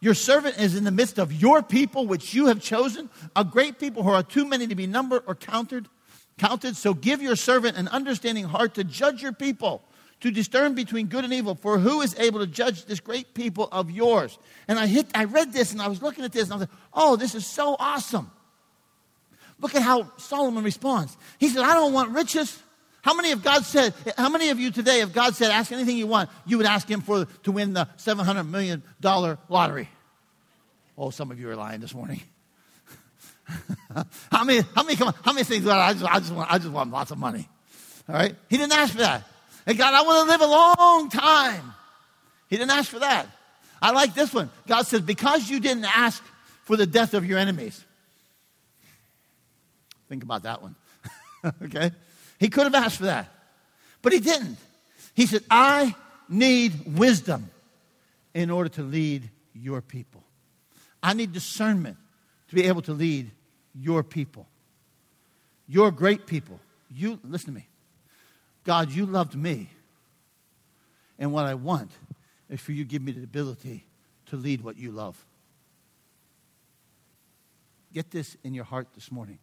[0.00, 3.78] Your servant is in the midst of your people, which you have chosen, a great
[3.78, 5.88] people who are too many to be numbered or counted.
[6.38, 6.76] Counted.
[6.76, 9.82] So give your servant an understanding heart to judge your people,
[10.20, 11.54] to discern between good and evil.
[11.54, 14.38] For who is able to judge this great people of yours?
[14.68, 15.06] And I hit.
[15.14, 17.34] I read this, and I was looking at this, and I was like, "Oh, this
[17.34, 18.30] is so awesome."
[19.60, 21.16] Look at how Solomon responds.
[21.38, 22.58] He said, "I don't want riches."
[23.06, 25.96] How many of God said, how many of you today, if God said, ask anything
[25.96, 29.88] you want, you would ask him for to win the $700 million lottery?
[30.98, 32.20] Oh, some of you are lying this morning.
[34.32, 36.58] how many, how many, come on, how many things, I just, I, just want, I
[36.58, 37.48] just want lots of money.
[38.08, 38.34] All right?
[38.50, 39.22] He didn't ask for that.
[39.66, 41.74] And God, I want to live a long time.
[42.50, 43.28] He didn't ask for that.
[43.80, 44.50] I like this one.
[44.66, 46.20] God says, because you didn't ask
[46.64, 47.84] for the death of your enemies.
[50.08, 50.74] Think about that one.
[51.62, 51.92] okay?
[52.38, 53.28] He could have asked for that,
[54.02, 54.58] but he didn't.
[55.14, 55.94] He said, I
[56.28, 57.50] need wisdom
[58.34, 60.22] in order to lead your people.
[61.02, 61.96] I need discernment
[62.48, 63.30] to be able to lead
[63.74, 64.46] your people.
[65.68, 66.60] Your great people.
[66.90, 67.66] You listen to me.
[68.64, 69.70] God, you loved me.
[71.18, 71.90] And what I want
[72.50, 73.84] is for you to give me the ability
[74.26, 75.24] to lead what you love.
[77.92, 79.38] Get this in your heart this morning.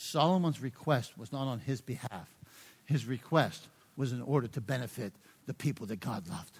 [0.00, 2.26] Solomon's request was not on his behalf,
[2.86, 3.66] his request
[3.98, 5.12] was in order to benefit
[5.44, 6.58] the people that God loved.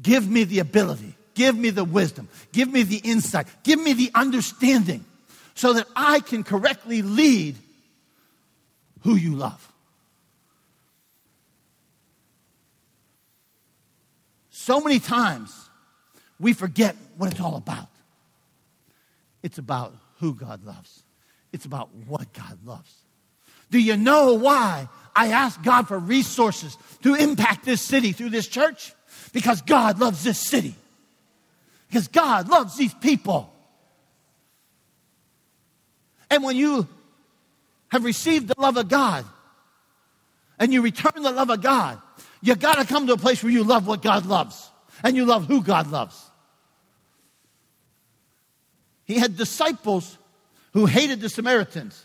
[0.00, 4.10] Give me the ability, give me the wisdom, give me the insight, give me the
[4.14, 5.04] understanding
[5.54, 7.56] so that I can correctly lead
[9.02, 9.70] who you love.
[14.48, 15.68] So many times
[16.40, 17.88] we forget what it's all about.
[19.42, 21.02] It's about who God loves.
[21.52, 22.92] It's about what God loves.
[23.70, 28.46] Do you know why I ask God for resources to impact this city through this
[28.46, 28.94] church?
[29.32, 30.74] Because God loves this city.
[31.88, 33.52] Because God loves these people.
[36.30, 36.86] And when you
[37.88, 39.24] have received the love of God
[40.58, 42.00] and you return the love of God,
[42.42, 44.70] you got to come to a place where you love what God loves
[45.02, 46.27] and you love who God loves.
[49.08, 50.18] He had disciples
[50.74, 52.04] who hated the Samaritans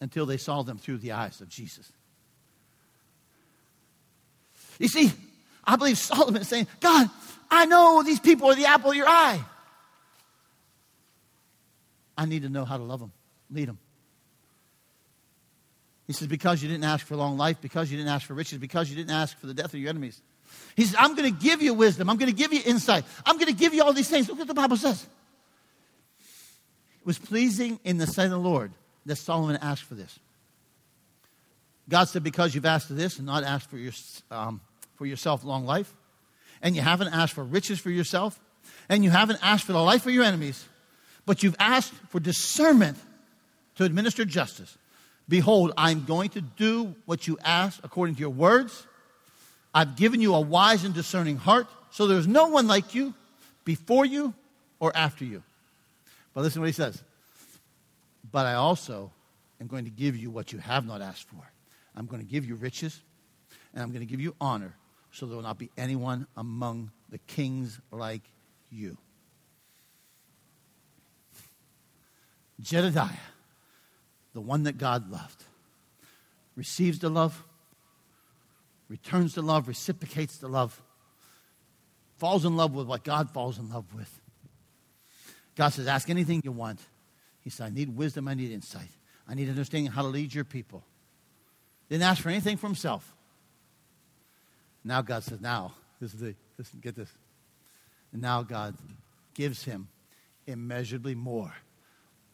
[0.00, 1.92] until they saw them through the eyes of Jesus.
[4.78, 5.12] You see,
[5.64, 7.10] I believe Solomon is saying, God,
[7.50, 9.44] I know these people are the apple of your eye.
[12.16, 13.12] I need to know how to love them,
[13.50, 13.78] lead them.
[16.06, 18.58] He says, because you didn't ask for long life, because you didn't ask for riches,
[18.58, 20.22] because you didn't ask for the death of your enemies.
[20.76, 22.08] He says, I'm going to give you wisdom.
[22.08, 23.04] I'm going to give you insight.
[23.26, 24.28] I'm going to give you all these things.
[24.28, 25.06] Look what the Bible says.
[27.00, 28.72] It was pleasing in the sight of the Lord
[29.06, 30.18] that Solomon asked for this.
[31.88, 33.92] God said, Because you've asked for this and not asked for, your,
[34.30, 34.60] um,
[34.94, 35.92] for yourself long life,
[36.62, 38.38] and you haven't asked for riches for yourself,
[38.88, 40.64] and you haven't asked for the life of your enemies,
[41.26, 42.98] but you've asked for discernment
[43.76, 44.76] to administer justice.
[45.28, 48.86] Behold, I'm going to do what you asked according to your words
[49.74, 53.14] I've given you a wise and discerning heart, so there's no one like you
[53.64, 54.34] before you
[54.80, 55.42] or after you.
[56.34, 57.02] But listen to what he says.
[58.30, 59.12] But I also
[59.60, 61.50] am going to give you what you have not asked for.
[61.96, 63.00] I'm going to give you riches,
[63.74, 64.74] and I'm going to give you honor,
[65.12, 68.22] so there will not be anyone among the kings like
[68.70, 68.96] you.
[72.60, 73.08] Jedediah,
[74.34, 75.44] the one that God loved,
[76.56, 77.42] receives the love
[78.90, 80.82] returns the love, reciprocates the love,
[82.18, 84.20] falls in love with what God falls in love with.
[85.56, 86.80] God says, Ask anything you want.
[87.40, 88.90] He said, I need wisdom, I need insight,
[89.26, 90.82] I need understanding how to lead your people.
[91.88, 93.14] Didn't ask for anything for himself.
[94.84, 97.10] Now God says, Now, this is the, listen, get this.
[98.12, 98.74] And now God
[99.34, 99.88] gives him
[100.46, 101.54] immeasurably more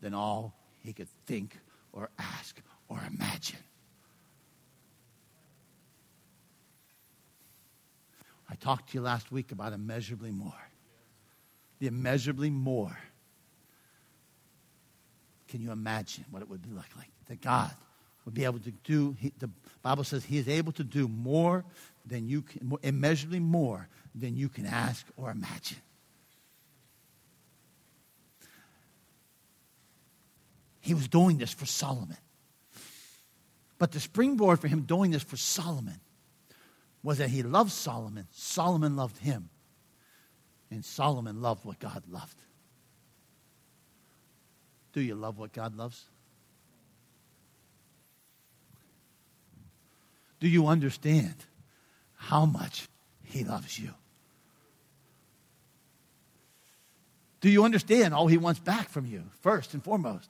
[0.01, 1.59] than all he could think
[1.93, 3.59] or ask or imagine.
[8.49, 10.53] I talked to you last week about immeasurably more.
[11.79, 12.97] The immeasurably more.
[15.49, 16.97] Can you imagine what it would be like?
[16.97, 17.71] Like that God
[18.25, 19.51] would be able to do, he, the
[19.83, 21.65] Bible says he is able to do more
[22.05, 25.79] than you can, immeasurably more than you can ask or imagine.
[30.81, 32.17] He was doing this for Solomon.
[33.79, 36.01] But the springboard for him doing this for Solomon
[37.07, 39.49] was that he loved Solomon, Solomon loved him,
[40.73, 42.37] and Solomon loved what God loved.
[44.93, 46.03] Do you love what God loves?
[50.41, 51.37] Do you understand
[52.17, 52.89] how much
[53.23, 53.91] He loves you?
[57.41, 60.29] Do you understand all He wants back from you, first and foremost,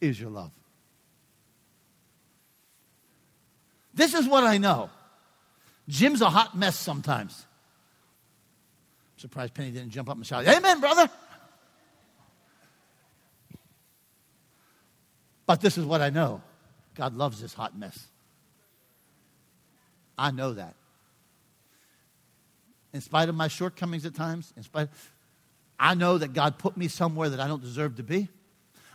[0.00, 0.50] is your love?
[3.94, 4.90] This is what I know.
[5.88, 7.46] Jim's a hot mess sometimes.
[9.14, 11.08] I'm surprised Penny didn't jump up and shout, Amen, brother.
[15.46, 16.40] But this is what I know
[16.94, 18.06] God loves this hot mess.
[20.16, 20.74] I know that.
[22.92, 24.88] In spite of my shortcomings at times, in spite,
[25.78, 28.28] I know that God put me somewhere that I don't deserve to be.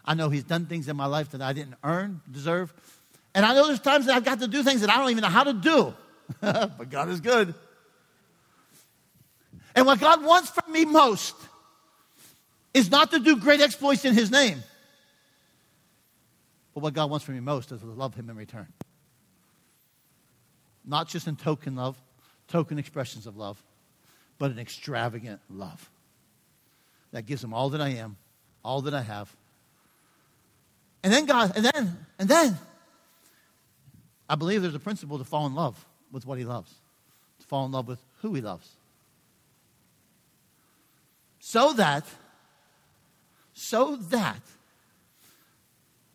[0.06, 2.74] I know He's done things in my life that I didn't earn, deserve.
[3.36, 5.24] And I know there's times that I've got to do things that I don't even
[5.24, 5.94] know how to do.
[6.42, 7.54] but God is good.
[9.76, 11.36] And what God wants from me most
[12.74, 14.64] is not to do great exploits in His name.
[16.74, 18.68] But what God wants from me most is to love Him in return.
[20.86, 21.96] Not just in token love,
[22.48, 23.62] token expressions of love,
[24.40, 25.90] but an extravagant love
[27.12, 28.18] that gives Him all that I am,
[28.64, 29.36] all that I have.
[31.04, 32.58] And then God, and then, and then,
[34.30, 35.86] I believe there's a principle to fall in love
[36.18, 36.74] with what He loves,
[37.40, 38.70] to fall in love with who He loves.
[41.40, 42.04] So that,
[43.54, 44.42] so that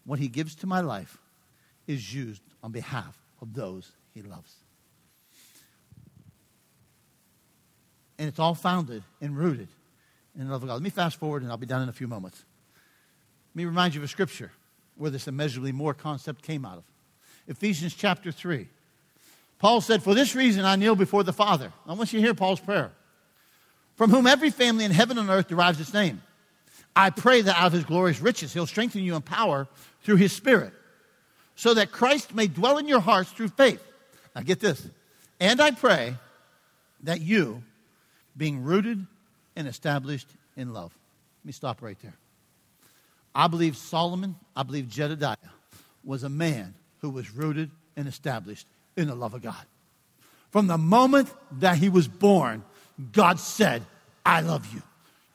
[0.05, 1.17] what he gives to my life
[1.87, 4.55] is used on behalf of those he loves.
[8.19, 9.69] And it's all founded and rooted
[10.39, 10.75] in the love of God.
[10.75, 12.45] Let me fast forward and I'll be done in a few moments.
[13.53, 14.53] Let me remind you of a scripture
[14.97, 16.85] where this immeasurably more concept came out of.
[17.49, 18.69] Ephesians chapter 3.
[19.63, 21.73] Paul said, For this reason I kneel before the Father.
[21.87, 22.91] I want you to hear Paul's prayer.
[23.95, 26.21] From whom every family in heaven and earth derives its name.
[26.97, 29.69] I pray that out of his glorious riches, he'll strengthen you in power
[30.03, 30.73] through his Spirit,
[31.55, 33.81] so that Christ may dwell in your hearts through faith.
[34.35, 34.85] Now, get this.
[35.39, 36.17] And I pray
[37.05, 37.63] that you,
[38.37, 39.07] being rooted
[39.55, 40.93] and established in love.
[41.43, 42.17] Let me stop right there.
[43.33, 45.37] I believe Solomon, I believe Jedediah
[46.03, 48.67] was a man who was rooted and established
[48.97, 49.67] in the love of God.
[50.51, 52.63] From the moment that he was born,
[53.13, 53.83] God said,
[54.25, 54.83] I love you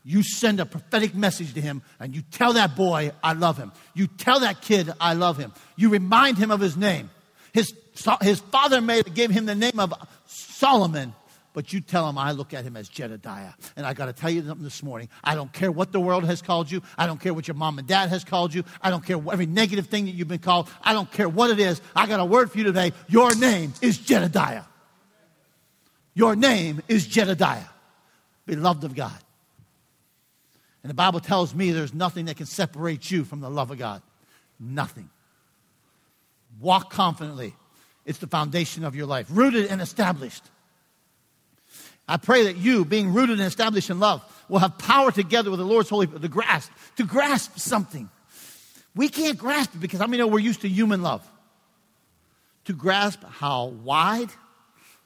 [0.07, 3.73] you send a prophetic message to him and you tell that boy, I love him.
[3.93, 5.51] You tell that kid, I love him.
[5.75, 7.09] You remind him of his name.
[7.51, 7.73] His,
[8.21, 9.93] his father have gave him the name of
[10.25, 11.13] Solomon,
[11.57, 13.49] but you tell him, I look at him as Jedediah.
[13.75, 15.09] And I got to tell you something this morning.
[15.23, 16.83] I don't care what the world has called you.
[16.99, 18.63] I don't care what your mom and dad has called you.
[18.79, 20.69] I don't care what, every negative thing that you've been called.
[20.83, 21.81] I don't care what it is.
[21.95, 22.93] I got a word for you today.
[23.09, 24.65] Your name is Jedediah.
[26.13, 27.65] Your name is Jedediah,
[28.45, 29.17] beloved of God.
[30.83, 33.79] And the Bible tells me there's nothing that can separate you from the love of
[33.79, 34.03] God.
[34.59, 35.09] Nothing.
[36.59, 37.55] Walk confidently.
[38.05, 40.43] It's the foundation of your life, rooted and established.
[42.07, 45.59] I pray that you, being rooted and established in love, will have power together with
[45.59, 48.09] the Lord's Holy to grasp, to grasp something.
[48.95, 51.27] We can't grasp it because I mean, we're used to human love.
[52.65, 54.29] To grasp how wide,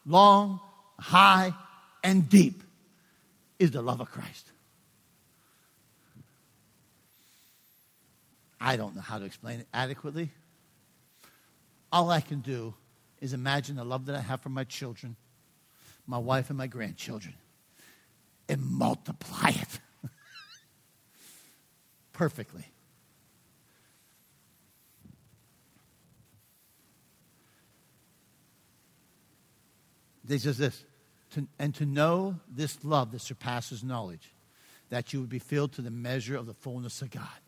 [0.06, 0.60] long,
[1.00, 1.54] high,
[2.04, 2.64] and deep
[3.60, 4.48] is the love of Christ.
[8.60, 10.30] I don't know how to explain it adequately.
[11.92, 12.76] All I can do
[13.20, 15.16] is imagine the love that I have for my children,
[16.12, 17.34] my wife, and my grandchildren,
[18.50, 19.80] and multiply it
[22.14, 22.66] perfectly.
[30.28, 30.84] He says this,
[31.58, 34.34] and to know this love that surpasses knowledge,
[34.90, 37.41] that you would be filled to the measure of the fullness of God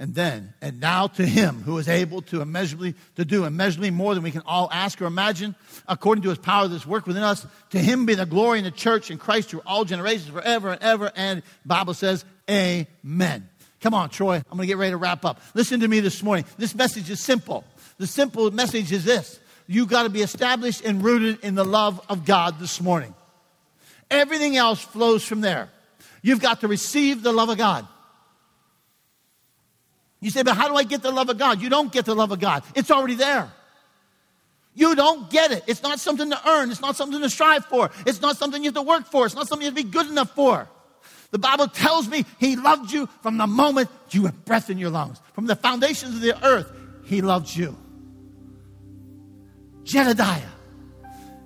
[0.00, 4.14] and then and now to him who is able to immeasurably to do immeasurably more
[4.14, 5.54] than we can all ask or imagine
[5.86, 8.70] according to his power that's work within us to him be the glory in the
[8.70, 11.12] church and christ through all generations forever and ever.
[11.14, 13.48] And bible says amen.
[13.82, 15.40] Come on troy i'm to get ready to wrap up.
[15.54, 16.46] Listen to me this morning.
[16.56, 17.64] This message is simple.
[17.98, 19.38] The simple message is this.
[19.66, 23.14] You got to be established and rooted in the love of god this morning.
[24.10, 25.68] Everything else flows from there.
[26.22, 27.86] You've got to receive the love of god
[30.20, 31.60] you say, but how do I get the love of God?
[31.62, 32.62] You don't get the love of God.
[32.74, 33.50] It's already there.
[34.74, 35.64] You don't get it.
[35.66, 36.70] It's not something to earn.
[36.70, 37.90] It's not something to strive for.
[38.06, 39.26] It's not something you have to work for.
[39.26, 40.68] It's not something you have to be good enough for.
[41.30, 44.90] The Bible tells me He loved you from the moment you have breath in your
[44.90, 45.20] lungs.
[45.32, 46.70] From the foundations of the earth,
[47.04, 47.76] He loved you.
[49.84, 50.42] Jedediah.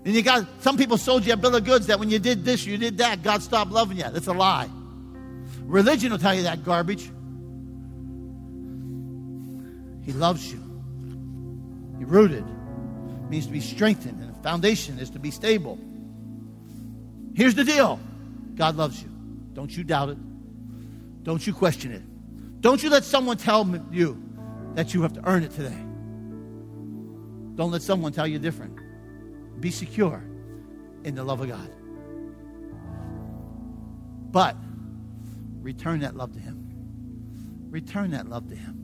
[0.05, 2.45] And you got some people sold you a bill of goods that when you did
[2.45, 4.05] this, you did that, God stopped loving you.
[4.05, 4.69] That's a lie.
[5.63, 7.11] Religion will tell you that garbage.
[10.05, 10.61] He loves you.
[11.99, 12.45] He rooted.
[13.31, 15.79] means to be strengthened, and the foundation is to be stable.
[17.35, 17.99] Here's the deal
[18.55, 19.09] God loves you.
[19.55, 20.19] Don't you doubt it.
[21.25, 22.03] Don't you question it.
[22.61, 24.23] Don't you let someone tell you
[24.75, 25.85] that you have to earn it today.
[27.57, 28.79] Don't let someone tell you different.
[29.61, 30.23] Be secure
[31.05, 31.71] in the love of God.
[34.31, 34.57] But
[35.61, 37.69] return that love to Him.
[37.71, 38.84] Return that love to Him.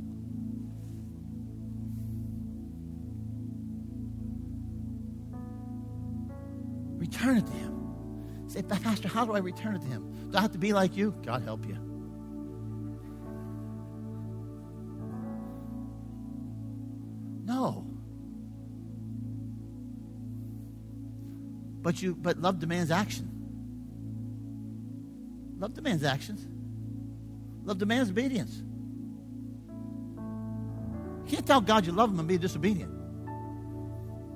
[7.01, 8.47] Return it to Him.
[8.47, 10.29] Say, Pastor, how do I return it to Him?
[10.31, 11.15] Do I have to be like you?
[11.25, 11.79] God help you.
[17.45, 17.87] No.
[21.81, 23.29] But you but love demands action.
[25.59, 26.47] Love demands actions.
[27.65, 28.63] Love demands obedience.
[31.25, 32.93] You can't tell God you love him and be disobedient.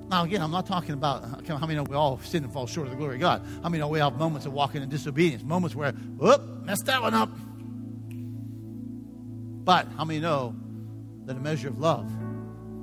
[0.09, 2.87] Now, again, I'm not talking about how many know we all sin and fall short
[2.87, 3.43] of the glory of God.
[3.63, 7.01] How many know we have moments of walking in disobedience, moments where, whoop, messed that
[7.01, 7.31] one up.
[9.65, 10.55] But how many know
[11.25, 12.11] that a measure of love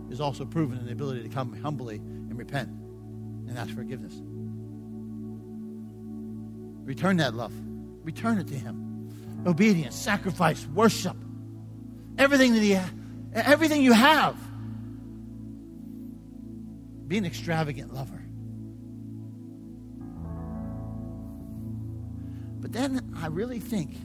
[0.09, 4.15] is also proven in the ability to come humbly and repent and ask forgiveness?
[6.84, 7.53] Return that love.
[8.03, 9.43] Return it to Him.
[9.45, 11.15] Obedience, sacrifice, worship.
[12.17, 12.80] Everything that He,
[13.34, 14.36] everything you have.
[17.12, 18.24] Be an extravagant lover.
[22.62, 23.97] But then I really think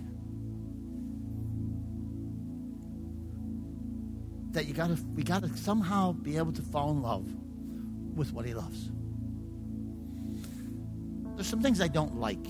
[4.50, 7.32] that you gotta we gotta somehow be able to fall in love
[8.16, 8.90] with what he loves.
[11.36, 12.44] There's some things I don't like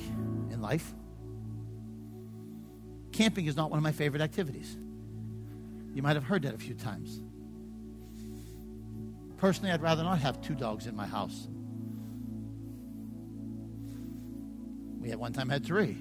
[0.50, 0.94] in life.
[3.12, 4.78] Camping is not one of my favorite activities.
[5.92, 7.20] You might have heard that a few times.
[9.36, 11.48] Personally, I'd rather not have two dogs in my house.
[15.00, 15.96] We at one time had three.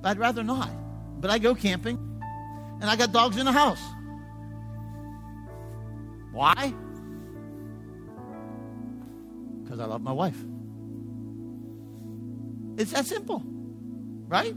[0.00, 0.70] But I'd rather not.
[1.20, 1.98] But I go camping,
[2.80, 3.82] and I got dogs in the house.
[6.32, 6.74] Why?
[9.62, 10.36] Because I love my wife.
[12.76, 13.42] It's that simple,
[14.28, 14.54] right?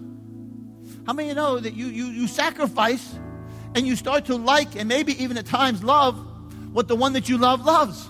[1.05, 3.15] How many you know that you, you, you sacrifice
[3.75, 6.28] and you start to like and maybe even at times love
[6.71, 8.09] what the one that you love loves?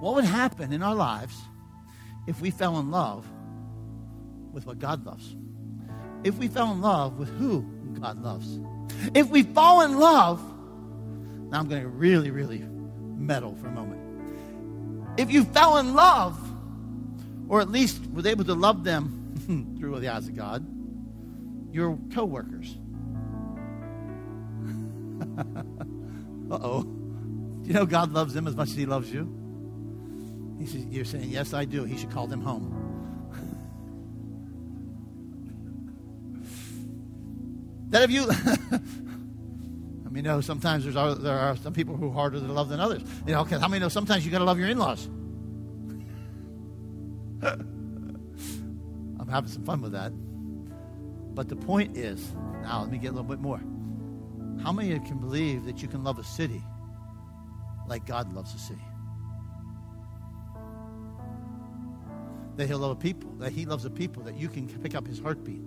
[0.00, 1.36] What would happen in our lives
[2.26, 3.26] if we fell in love
[4.52, 5.36] with what God loves?
[6.24, 7.62] If we fell in love with who
[8.00, 8.60] God loves?
[9.14, 10.40] If we fall in love,
[11.50, 12.64] now I'm going to really, really
[13.16, 14.00] meddle for a moment.
[15.18, 16.38] If you fell in love,
[17.48, 20.64] or at least was able to love them through the eyes of God,
[21.72, 22.76] your co-workers.
[25.38, 26.82] uh oh.
[26.82, 29.34] Do you know God loves them as much as He loves you?
[30.58, 31.84] He says, You're saying, Yes, I do.
[31.84, 32.74] He should call them home.
[37.90, 38.28] that if you
[40.06, 42.80] I mean, know sometimes there's there are some people who are harder to love than
[42.80, 43.02] others.
[43.26, 45.08] You know, because how many know sometimes you got to love your in-laws?
[47.42, 50.12] I'm having some fun with that.
[51.38, 53.60] But the point is, now let me get a little bit more.
[54.60, 56.64] How many of you can believe that you can love a city
[57.86, 58.82] like God loves a city?
[62.56, 65.06] That He'll love a people, that He loves a people, that you can pick up
[65.06, 65.62] His heartbeat.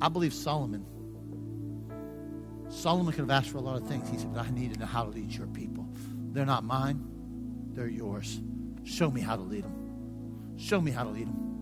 [0.00, 0.86] I believe Solomon
[2.68, 4.08] Solomon could have asked for a lot of things.
[4.08, 5.88] He said, but I need to know how to lead your people.
[6.30, 7.04] They're not mine,
[7.72, 8.40] they're yours.
[8.84, 10.54] Show me how to lead them.
[10.56, 11.53] Show me how to lead them.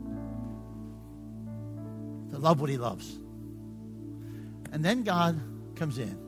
[2.33, 3.19] To love what he loves.
[4.73, 5.39] And then God
[5.77, 6.19] comes in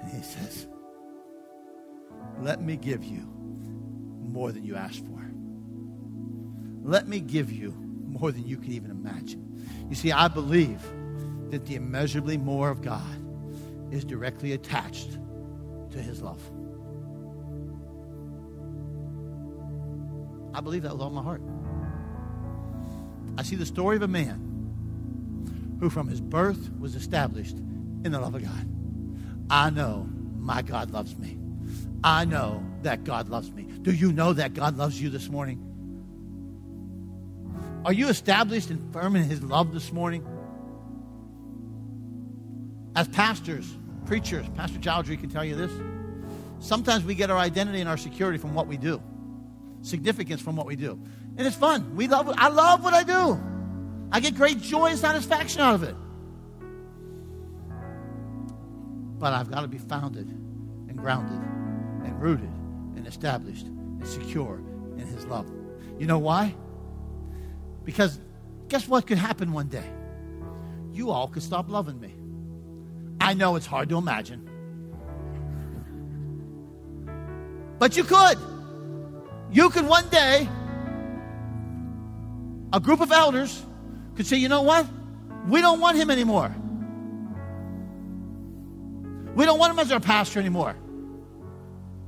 [0.00, 0.66] and he says,
[2.40, 3.28] Let me give you
[4.20, 5.20] more than you asked for.
[6.84, 7.72] Let me give you
[8.06, 9.66] more than you can even imagine.
[9.88, 10.80] You see, I believe
[11.50, 13.16] that the immeasurably more of God
[13.92, 15.18] is directly attached
[15.90, 16.40] to his love.
[20.54, 21.42] I believe that with all my heart.
[23.38, 24.51] I see the story of a man
[25.82, 27.56] who, from his birth, was established
[28.04, 28.68] in the love of God.
[29.50, 30.08] I know
[30.38, 31.36] my God loves me.
[32.04, 33.64] I know that God loves me.
[33.64, 35.60] Do you know that God loves you this morning?
[37.84, 40.24] Are you established and firm in His love this morning?
[42.94, 43.76] As pastors,
[44.06, 45.72] preachers, Pastor Chowdhury can tell you this.
[46.60, 49.02] Sometimes we get our identity and our security from what we do,
[49.80, 50.92] significance from what we do.
[51.36, 51.96] And it's fun.
[51.96, 53.51] We love I love what I do.
[54.12, 55.96] I get great joy and satisfaction out of it.
[59.18, 61.40] But I've got to be founded and grounded
[62.04, 62.50] and rooted
[62.94, 64.60] and established and secure
[64.98, 65.50] in His love.
[65.98, 66.54] You know why?
[67.84, 68.20] Because
[68.68, 69.88] guess what could happen one day?
[70.92, 72.14] You all could stop loving me.
[73.18, 74.48] I know it's hard to imagine.
[77.78, 78.38] But you could.
[79.50, 80.48] You could one day,
[82.74, 83.64] a group of elders
[84.16, 84.86] could say, you know what?
[85.48, 86.54] We don't want him anymore.
[89.34, 90.76] We don't want him as our pastor anymore.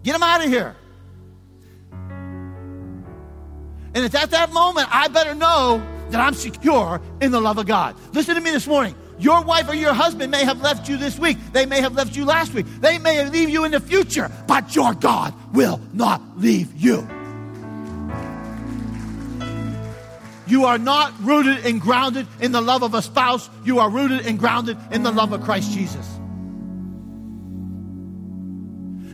[0.02, 0.76] Get him out of here.
[3.94, 7.66] And it's at that moment I better know that I'm secure in the love of
[7.66, 7.96] God.
[8.12, 8.94] Listen to me this morning.
[9.18, 11.38] Your wife or your husband may have left you this week.
[11.52, 12.66] They may have left you last week.
[12.80, 17.08] They may leave you in the future, but your God will not leave you.
[20.46, 23.48] You are not rooted and grounded in the love of a spouse.
[23.64, 26.06] You are rooted and grounded in the love of Christ Jesus.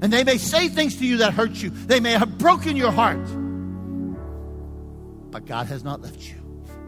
[0.03, 1.71] And they may say things to you that hurt you.
[1.71, 3.25] They may have broken your heart.
[5.31, 6.35] But God has not left you.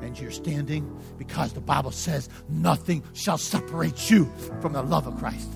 [0.01, 5.17] And you're standing because the Bible says nothing shall separate you from the love of
[5.19, 5.49] Christ.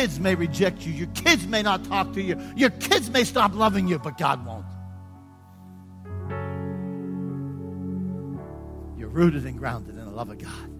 [0.00, 0.94] Kids may reject you.
[0.94, 2.40] Your kids may not talk to you.
[2.56, 4.64] Your kids may stop loving you, but God won't.
[8.98, 10.70] You're rooted and grounded in the love of God.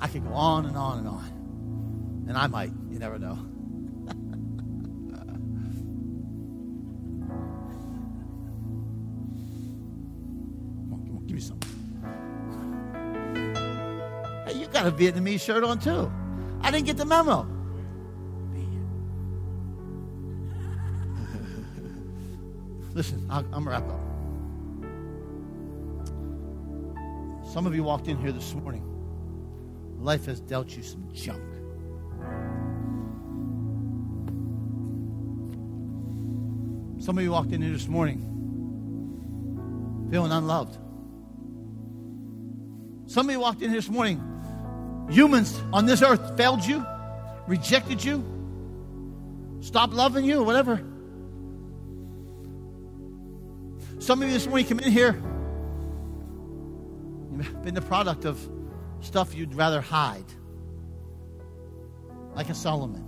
[0.00, 2.26] I could go on and on and on.
[2.28, 2.70] And I might.
[2.90, 3.38] You never know.
[14.90, 16.12] A Vietnamese shirt on too.
[16.60, 17.46] I didn't get the memo.
[22.94, 24.00] Listen, i am wrap up.
[27.52, 28.84] Some of you walked in here this morning.
[29.98, 31.42] Life has dealt you some junk.
[37.00, 38.26] Some of you walked in here this morning
[40.10, 40.76] feeling unloved.
[43.06, 44.29] Some of you walked in here this morning.
[45.10, 46.86] Humans on this earth failed you,
[47.46, 48.24] rejected you,
[49.60, 50.76] stopped loving you, whatever.
[53.98, 55.20] Some of you this morning come in here,
[57.32, 58.40] you've been the product of
[59.00, 60.24] stuff you'd rather hide.
[62.34, 63.04] Like a Solomon.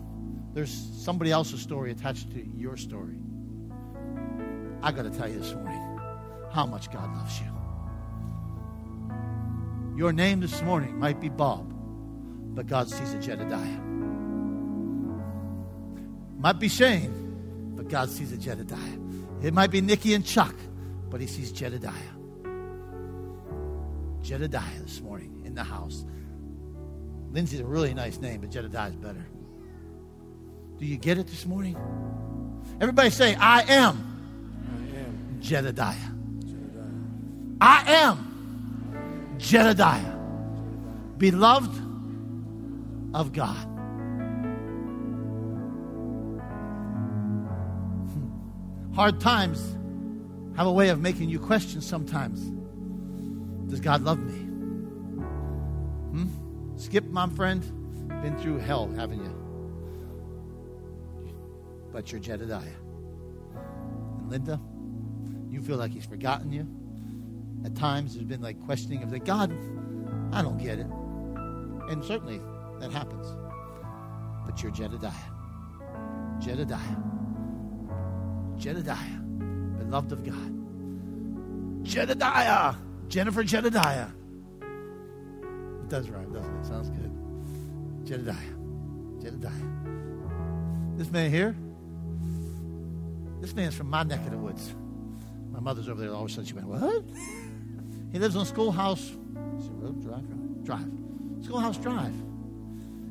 [0.52, 3.16] There's somebody else's story attached to your story.
[4.82, 6.00] I got to tell you this morning
[6.50, 7.46] how much God loves you.
[9.96, 11.71] Your name this morning might be Bob,
[12.54, 13.80] but God sees a Jedediah.
[16.38, 18.98] Might be Shane, but God sees a Jedediah.
[19.42, 20.54] It might be Nikki and Chuck,
[21.08, 21.92] but he sees Jedediah.
[24.22, 26.04] Jedediah this morning in the house.
[27.30, 29.24] Lindsay's a really nice name, but Jedediah's better.
[30.78, 31.76] Do you get it this morning?
[32.80, 33.96] Everybody say, I am,
[34.66, 35.38] I am.
[35.40, 35.94] Jedediah.
[36.40, 36.82] Jedediah.
[37.60, 40.16] I am Jedediah,
[41.18, 41.91] beloved
[43.14, 43.68] of God.
[48.94, 49.76] Hard times
[50.56, 52.50] have a way of making you question sometimes
[53.70, 54.38] Does God love me?
[56.12, 56.26] Hmm?
[56.76, 57.62] Skip, my friend,
[58.22, 59.38] been through hell, haven't you?
[61.90, 62.68] But you're Jedediah.
[64.18, 64.60] And Linda,
[65.50, 66.66] you feel like he's forgotten you.
[67.64, 69.52] At times, there's been like questioning of the God,
[70.32, 70.86] I don't get it.
[71.88, 72.40] And certainly
[72.82, 73.26] that happens.
[74.44, 75.12] But you're Jedediah.
[76.40, 76.96] Jedediah.
[78.58, 79.22] Jedediah
[79.78, 81.84] beloved of God.
[81.84, 82.74] Jedediah.
[83.08, 84.08] Jennifer Jedediah.
[84.62, 86.66] It does rhyme, doesn't it?
[86.66, 87.10] Sounds good.
[88.04, 88.34] Jedediah.
[89.20, 89.52] Jedediah.
[90.96, 91.54] This man here,
[93.40, 94.74] this man's from my neck of the woods.
[95.50, 96.12] My mother's over there.
[96.12, 97.04] All of a sudden she went, What?
[98.12, 100.86] He lives on Schoolhouse Road Drive, Drive.
[101.42, 102.14] Schoolhouse Drive.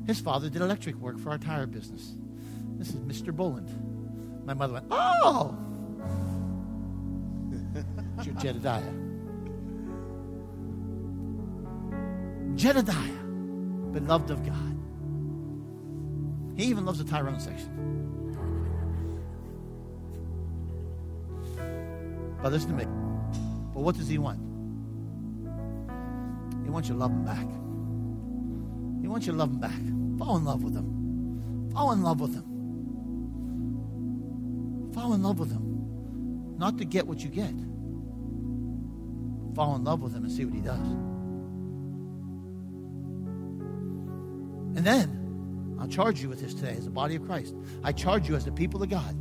[0.06, 2.14] His father did electric work for our tire business.
[2.78, 3.34] This is Mr.
[3.34, 3.70] Boland.
[4.44, 5.56] My mother went, Oh!
[8.18, 8.82] it's your Jedediah.
[12.56, 13.22] Jedediah,
[13.92, 14.78] beloved of God.
[16.56, 17.70] He even loves the Tyrone section.
[22.42, 22.84] But listen to me.
[23.72, 24.40] But what does he want?
[26.64, 27.46] He wants you to love him back.
[29.12, 29.78] He wants you to love him back.
[30.18, 31.70] Fall in love with him.
[31.74, 32.44] Fall in love with him.
[34.94, 36.56] Fall in love with him.
[36.56, 37.52] Not to get what you get.
[39.54, 40.78] Fall in love with him and see what he does.
[44.78, 47.54] And then I'll charge you with this today as the body of Christ.
[47.84, 49.14] I charge you as the people of God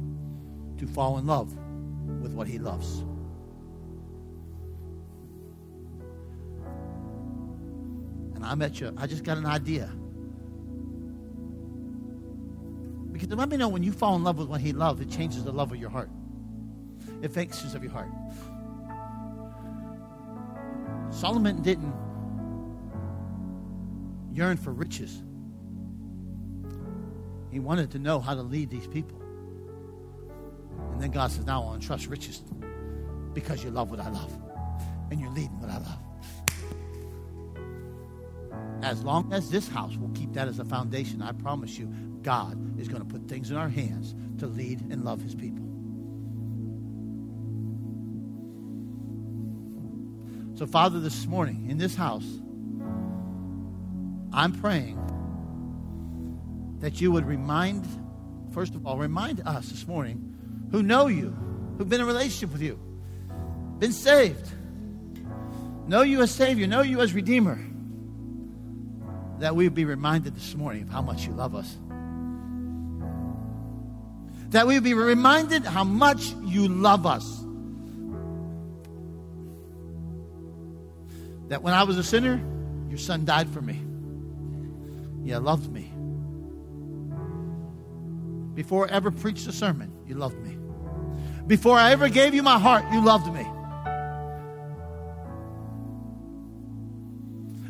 [0.78, 1.54] to fall in love
[2.22, 3.04] with what he loves.
[8.52, 9.90] I met you, I just got an idea.
[13.14, 15.46] Because let me know when you fall in love with what he loves, it changes
[15.46, 16.10] the love of your heart.
[17.22, 18.10] It fixes of your heart.
[21.12, 21.94] Solomon didn't
[24.34, 25.24] yearn for riches.
[27.52, 29.22] He wanted to know how to lead these people.
[30.92, 32.44] And then God says, Now I want to trust riches
[33.34, 34.38] because you love what I love
[35.10, 36.01] and you're leading what I love.
[38.82, 41.86] As long as this house will keep that as a foundation, I promise you,
[42.24, 45.68] God is going to put things in our hands to lead and love his people.
[50.56, 52.26] So, Father, this morning in this house,
[54.34, 54.98] I'm praying
[56.80, 57.88] that you would remind,
[58.54, 60.36] first of all, remind us this morning
[60.72, 61.36] who know you,
[61.78, 62.80] who've been in relationship with you,
[63.80, 64.52] been saved,
[65.88, 67.60] know you as Savior, know you as Redeemer,
[69.42, 71.76] that we would be reminded this morning of how much you love us.
[74.52, 77.26] That we would be reminded how much you love us.
[81.48, 82.40] That when I was a sinner,
[82.90, 83.82] your son died for me.
[85.24, 85.92] You loved me.
[88.54, 90.58] Before I ever preached a sermon, you loved me.
[91.48, 93.46] Before I ever gave you my heart, you loved me.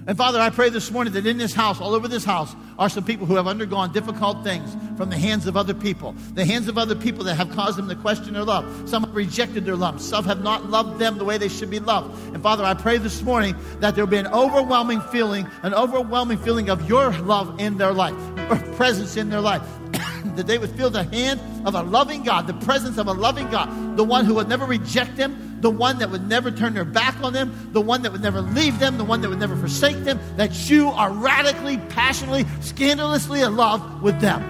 [0.08, 2.90] And Father, I pray this morning that in this house, all over this house, are
[2.90, 6.14] some people who have undergone difficult things from the hands of other people.
[6.34, 8.90] The hands of other people that have caused them to question their love.
[8.90, 10.02] Some have rejected their love.
[10.02, 12.18] Some have not loved them the way they should be loved.
[12.34, 16.40] And Father, I pray this morning that there will be an overwhelming feeling, an overwhelming
[16.40, 19.62] feeling of your love in their life, your presence in their life.
[20.36, 23.50] that they would feel the hand of a loving God, the presence of a loving
[23.52, 26.86] God, the one who would never reject them, the one that would never turn their
[26.86, 29.56] back on them, the one that would never leave them, the one that would never
[29.56, 34.42] forsake them, that you are radically, passionately, scandalously in love with them.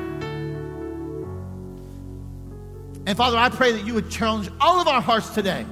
[3.05, 5.65] And Father, I pray that you would challenge all of our hearts today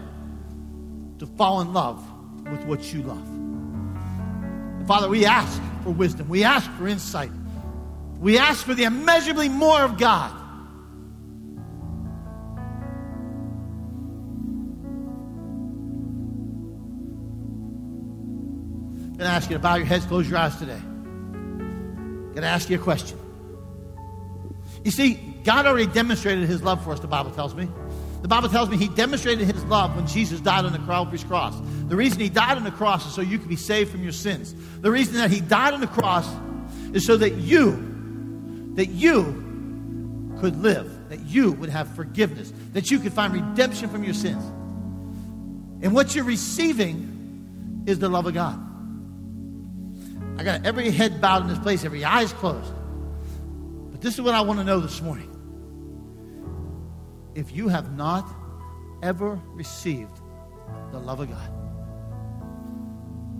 [1.19, 2.03] to fall in love
[2.51, 3.27] with what you love.
[3.27, 7.31] And Father, we ask for wisdom, we ask for insight.
[8.19, 10.35] We ask for the immeasurably more of God.
[19.39, 20.73] Ask you to bow your heads, close your eyes today.
[20.73, 23.17] I'm going to ask you a question.
[24.83, 25.13] You see,
[25.45, 27.69] God already demonstrated his love for us, the Bible tells me.
[28.21, 31.55] The Bible tells me he demonstrated his love when Jesus died on the cross.
[31.87, 34.11] The reason he died on the cross is so you could be saved from your
[34.11, 34.53] sins.
[34.81, 36.27] The reason that he died on the cross
[36.91, 42.99] is so that you that you could live, that you would have forgiveness, that you
[42.99, 44.43] could find redemption from your sins.
[45.81, 48.68] And what you're receiving is the love of God.
[50.39, 52.71] I got every head bowed in this place, every eyes closed.
[53.91, 55.29] But this is what I want to know this morning.
[57.35, 58.25] If you have not
[59.03, 60.17] ever received
[60.93, 61.51] the love of God,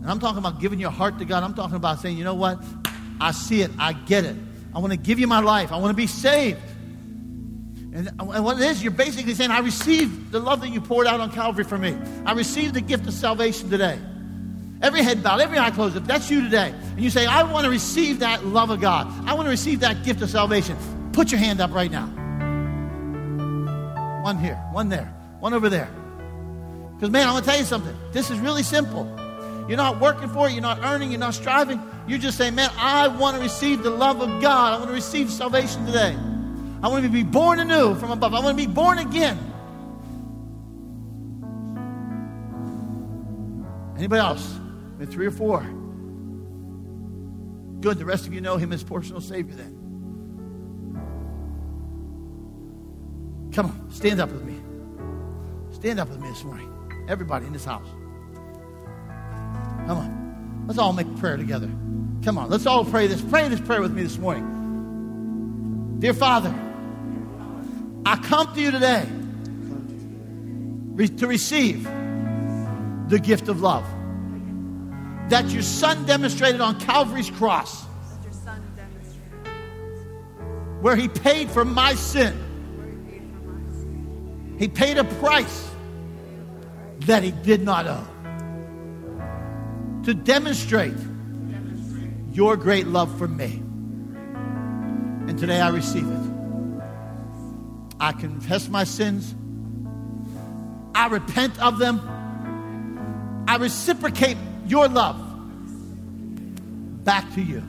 [0.02, 2.36] and I'm talking about giving your heart to God, I'm talking about saying, you know
[2.36, 2.62] what?
[3.22, 4.36] I see it, I get it.
[4.76, 5.72] I want to give you my life.
[5.72, 6.60] I want to be saved.
[7.94, 11.22] And, what it is, you're basically saying, I received the love that you poured out
[11.22, 11.98] on Calvary for me.
[12.26, 13.98] I received the gift of salvation today.
[14.82, 15.98] Every head bowed, every eye closed.
[15.98, 19.08] If that's you today, and you say, I want to receive that love of God,
[19.28, 20.78] I want to receive that gift of salvation,
[21.12, 22.08] put your hand up right now.
[24.24, 25.90] One here, one there, one over there.
[26.96, 27.96] Because, man, I want to tell you something.
[28.14, 29.06] This is really simple.
[29.68, 31.82] You're not working for it, you're not earning, you're not striving.
[32.08, 34.74] You're just saying, man, I want to receive the love of God.
[34.74, 36.16] I want to receive salvation today.
[36.82, 38.34] I want to be born anew from above.
[38.34, 39.38] I want to be born again.
[43.98, 44.60] Anybody else?
[45.00, 45.62] Maybe three or four.
[47.80, 47.98] Good.
[47.98, 49.78] The rest of you know him as personal Savior then.
[53.54, 54.60] Come on, stand up with me.
[55.72, 56.70] Stand up with me this morning.
[57.08, 57.88] Everybody in this house.
[59.88, 60.66] Come on.
[60.68, 61.70] Let's all make prayer together.
[62.24, 63.22] Come on, let's all pray this.
[63.22, 65.98] Pray this prayer with me this morning.
[66.00, 66.54] Dear Father,
[68.06, 69.08] I come to you today
[71.18, 71.86] to receive
[73.08, 73.86] the gift of love
[75.30, 77.84] that your Son demonstrated on Calvary's cross,
[80.82, 82.34] where he paid for my sin.
[84.58, 85.70] He paid a price
[87.02, 88.08] that he did not owe
[90.04, 90.94] to demonstrate
[92.34, 93.62] your great love for me.
[95.28, 96.84] And today I receive it.
[98.00, 99.36] I confess my sins.
[100.96, 102.02] I repent of them.
[103.48, 104.38] I reciprocate
[104.70, 105.20] your love
[107.04, 107.64] back to you.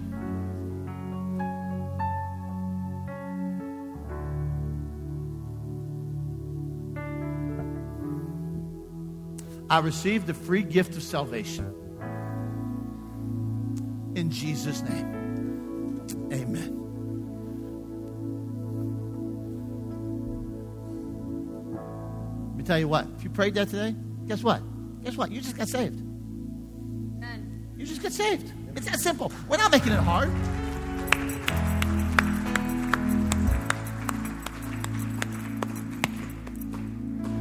[9.70, 11.72] I receive the free gift of salvation.
[14.16, 16.76] In Jesus' name, amen.
[22.48, 23.94] Let me tell you what, if you prayed that today,
[24.26, 24.60] guess what?
[25.04, 25.30] Guess what?
[25.30, 26.09] You just got saved.
[27.80, 28.52] You just get saved.
[28.76, 29.32] It's that simple.
[29.48, 30.30] We're not making it hard.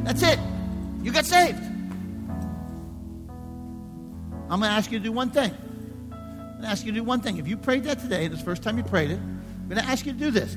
[0.05, 0.39] That's it.
[1.03, 1.61] You got saved.
[4.49, 5.51] I'm going to ask you to do one thing.
[6.13, 7.35] I'm going to ask you to do one thing.
[7.35, 10.05] If you prayed that today, the first time you prayed it, I'm going to ask
[10.05, 10.55] you to do this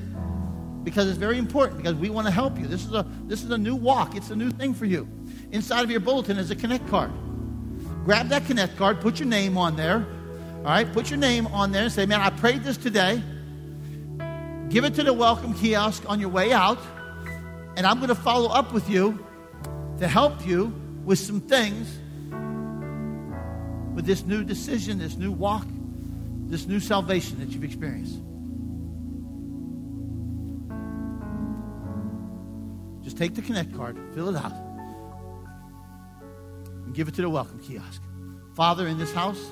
[0.85, 2.69] because it's very important because we want to help you.
[2.69, 4.15] This is a this is a new walk.
[4.15, 5.09] It's a new thing for you.
[5.51, 7.11] Inside of your bulletin is a connect card.
[8.05, 10.05] Grab that connect card, put your name on there.
[10.59, 13.23] All right, put your name on there and say, "Man, I prayed this today."
[14.69, 16.79] Give it to the welcome kiosk on your way out,
[17.77, 19.19] and I'm going to follow up with you
[19.99, 20.73] to help you
[21.05, 21.99] with some things
[23.95, 25.67] with this new decision, this new walk,
[26.49, 28.19] this new salvation that you've experienced.
[33.05, 34.53] Just take the Connect card, fill it out,
[36.93, 38.03] and give it to the welcome kiosk.
[38.53, 39.43] Father, in this house,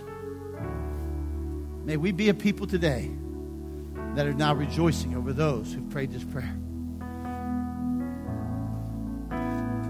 [1.87, 3.11] may we be a people today
[4.15, 6.55] that are now rejoicing over those who've prayed this prayer.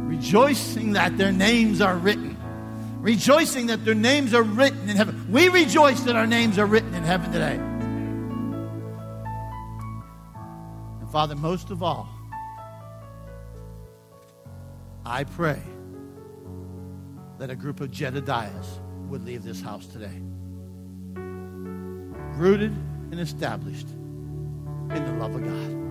[0.06, 2.36] Rejoicing that their names are written.
[3.00, 5.26] Rejoicing that their names are written in heaven.
[5.32, 7.56] We rejoice that our names are written in heaven today.
[11.00, 12.08] And Father, most of all,
[15.04, 15.60] I pray
[17.40, 20.20] that a group of Jedediahs would leave this house today.
[22.36, 22.72] Rooted
[23.10, 25.89] and established in the love of God.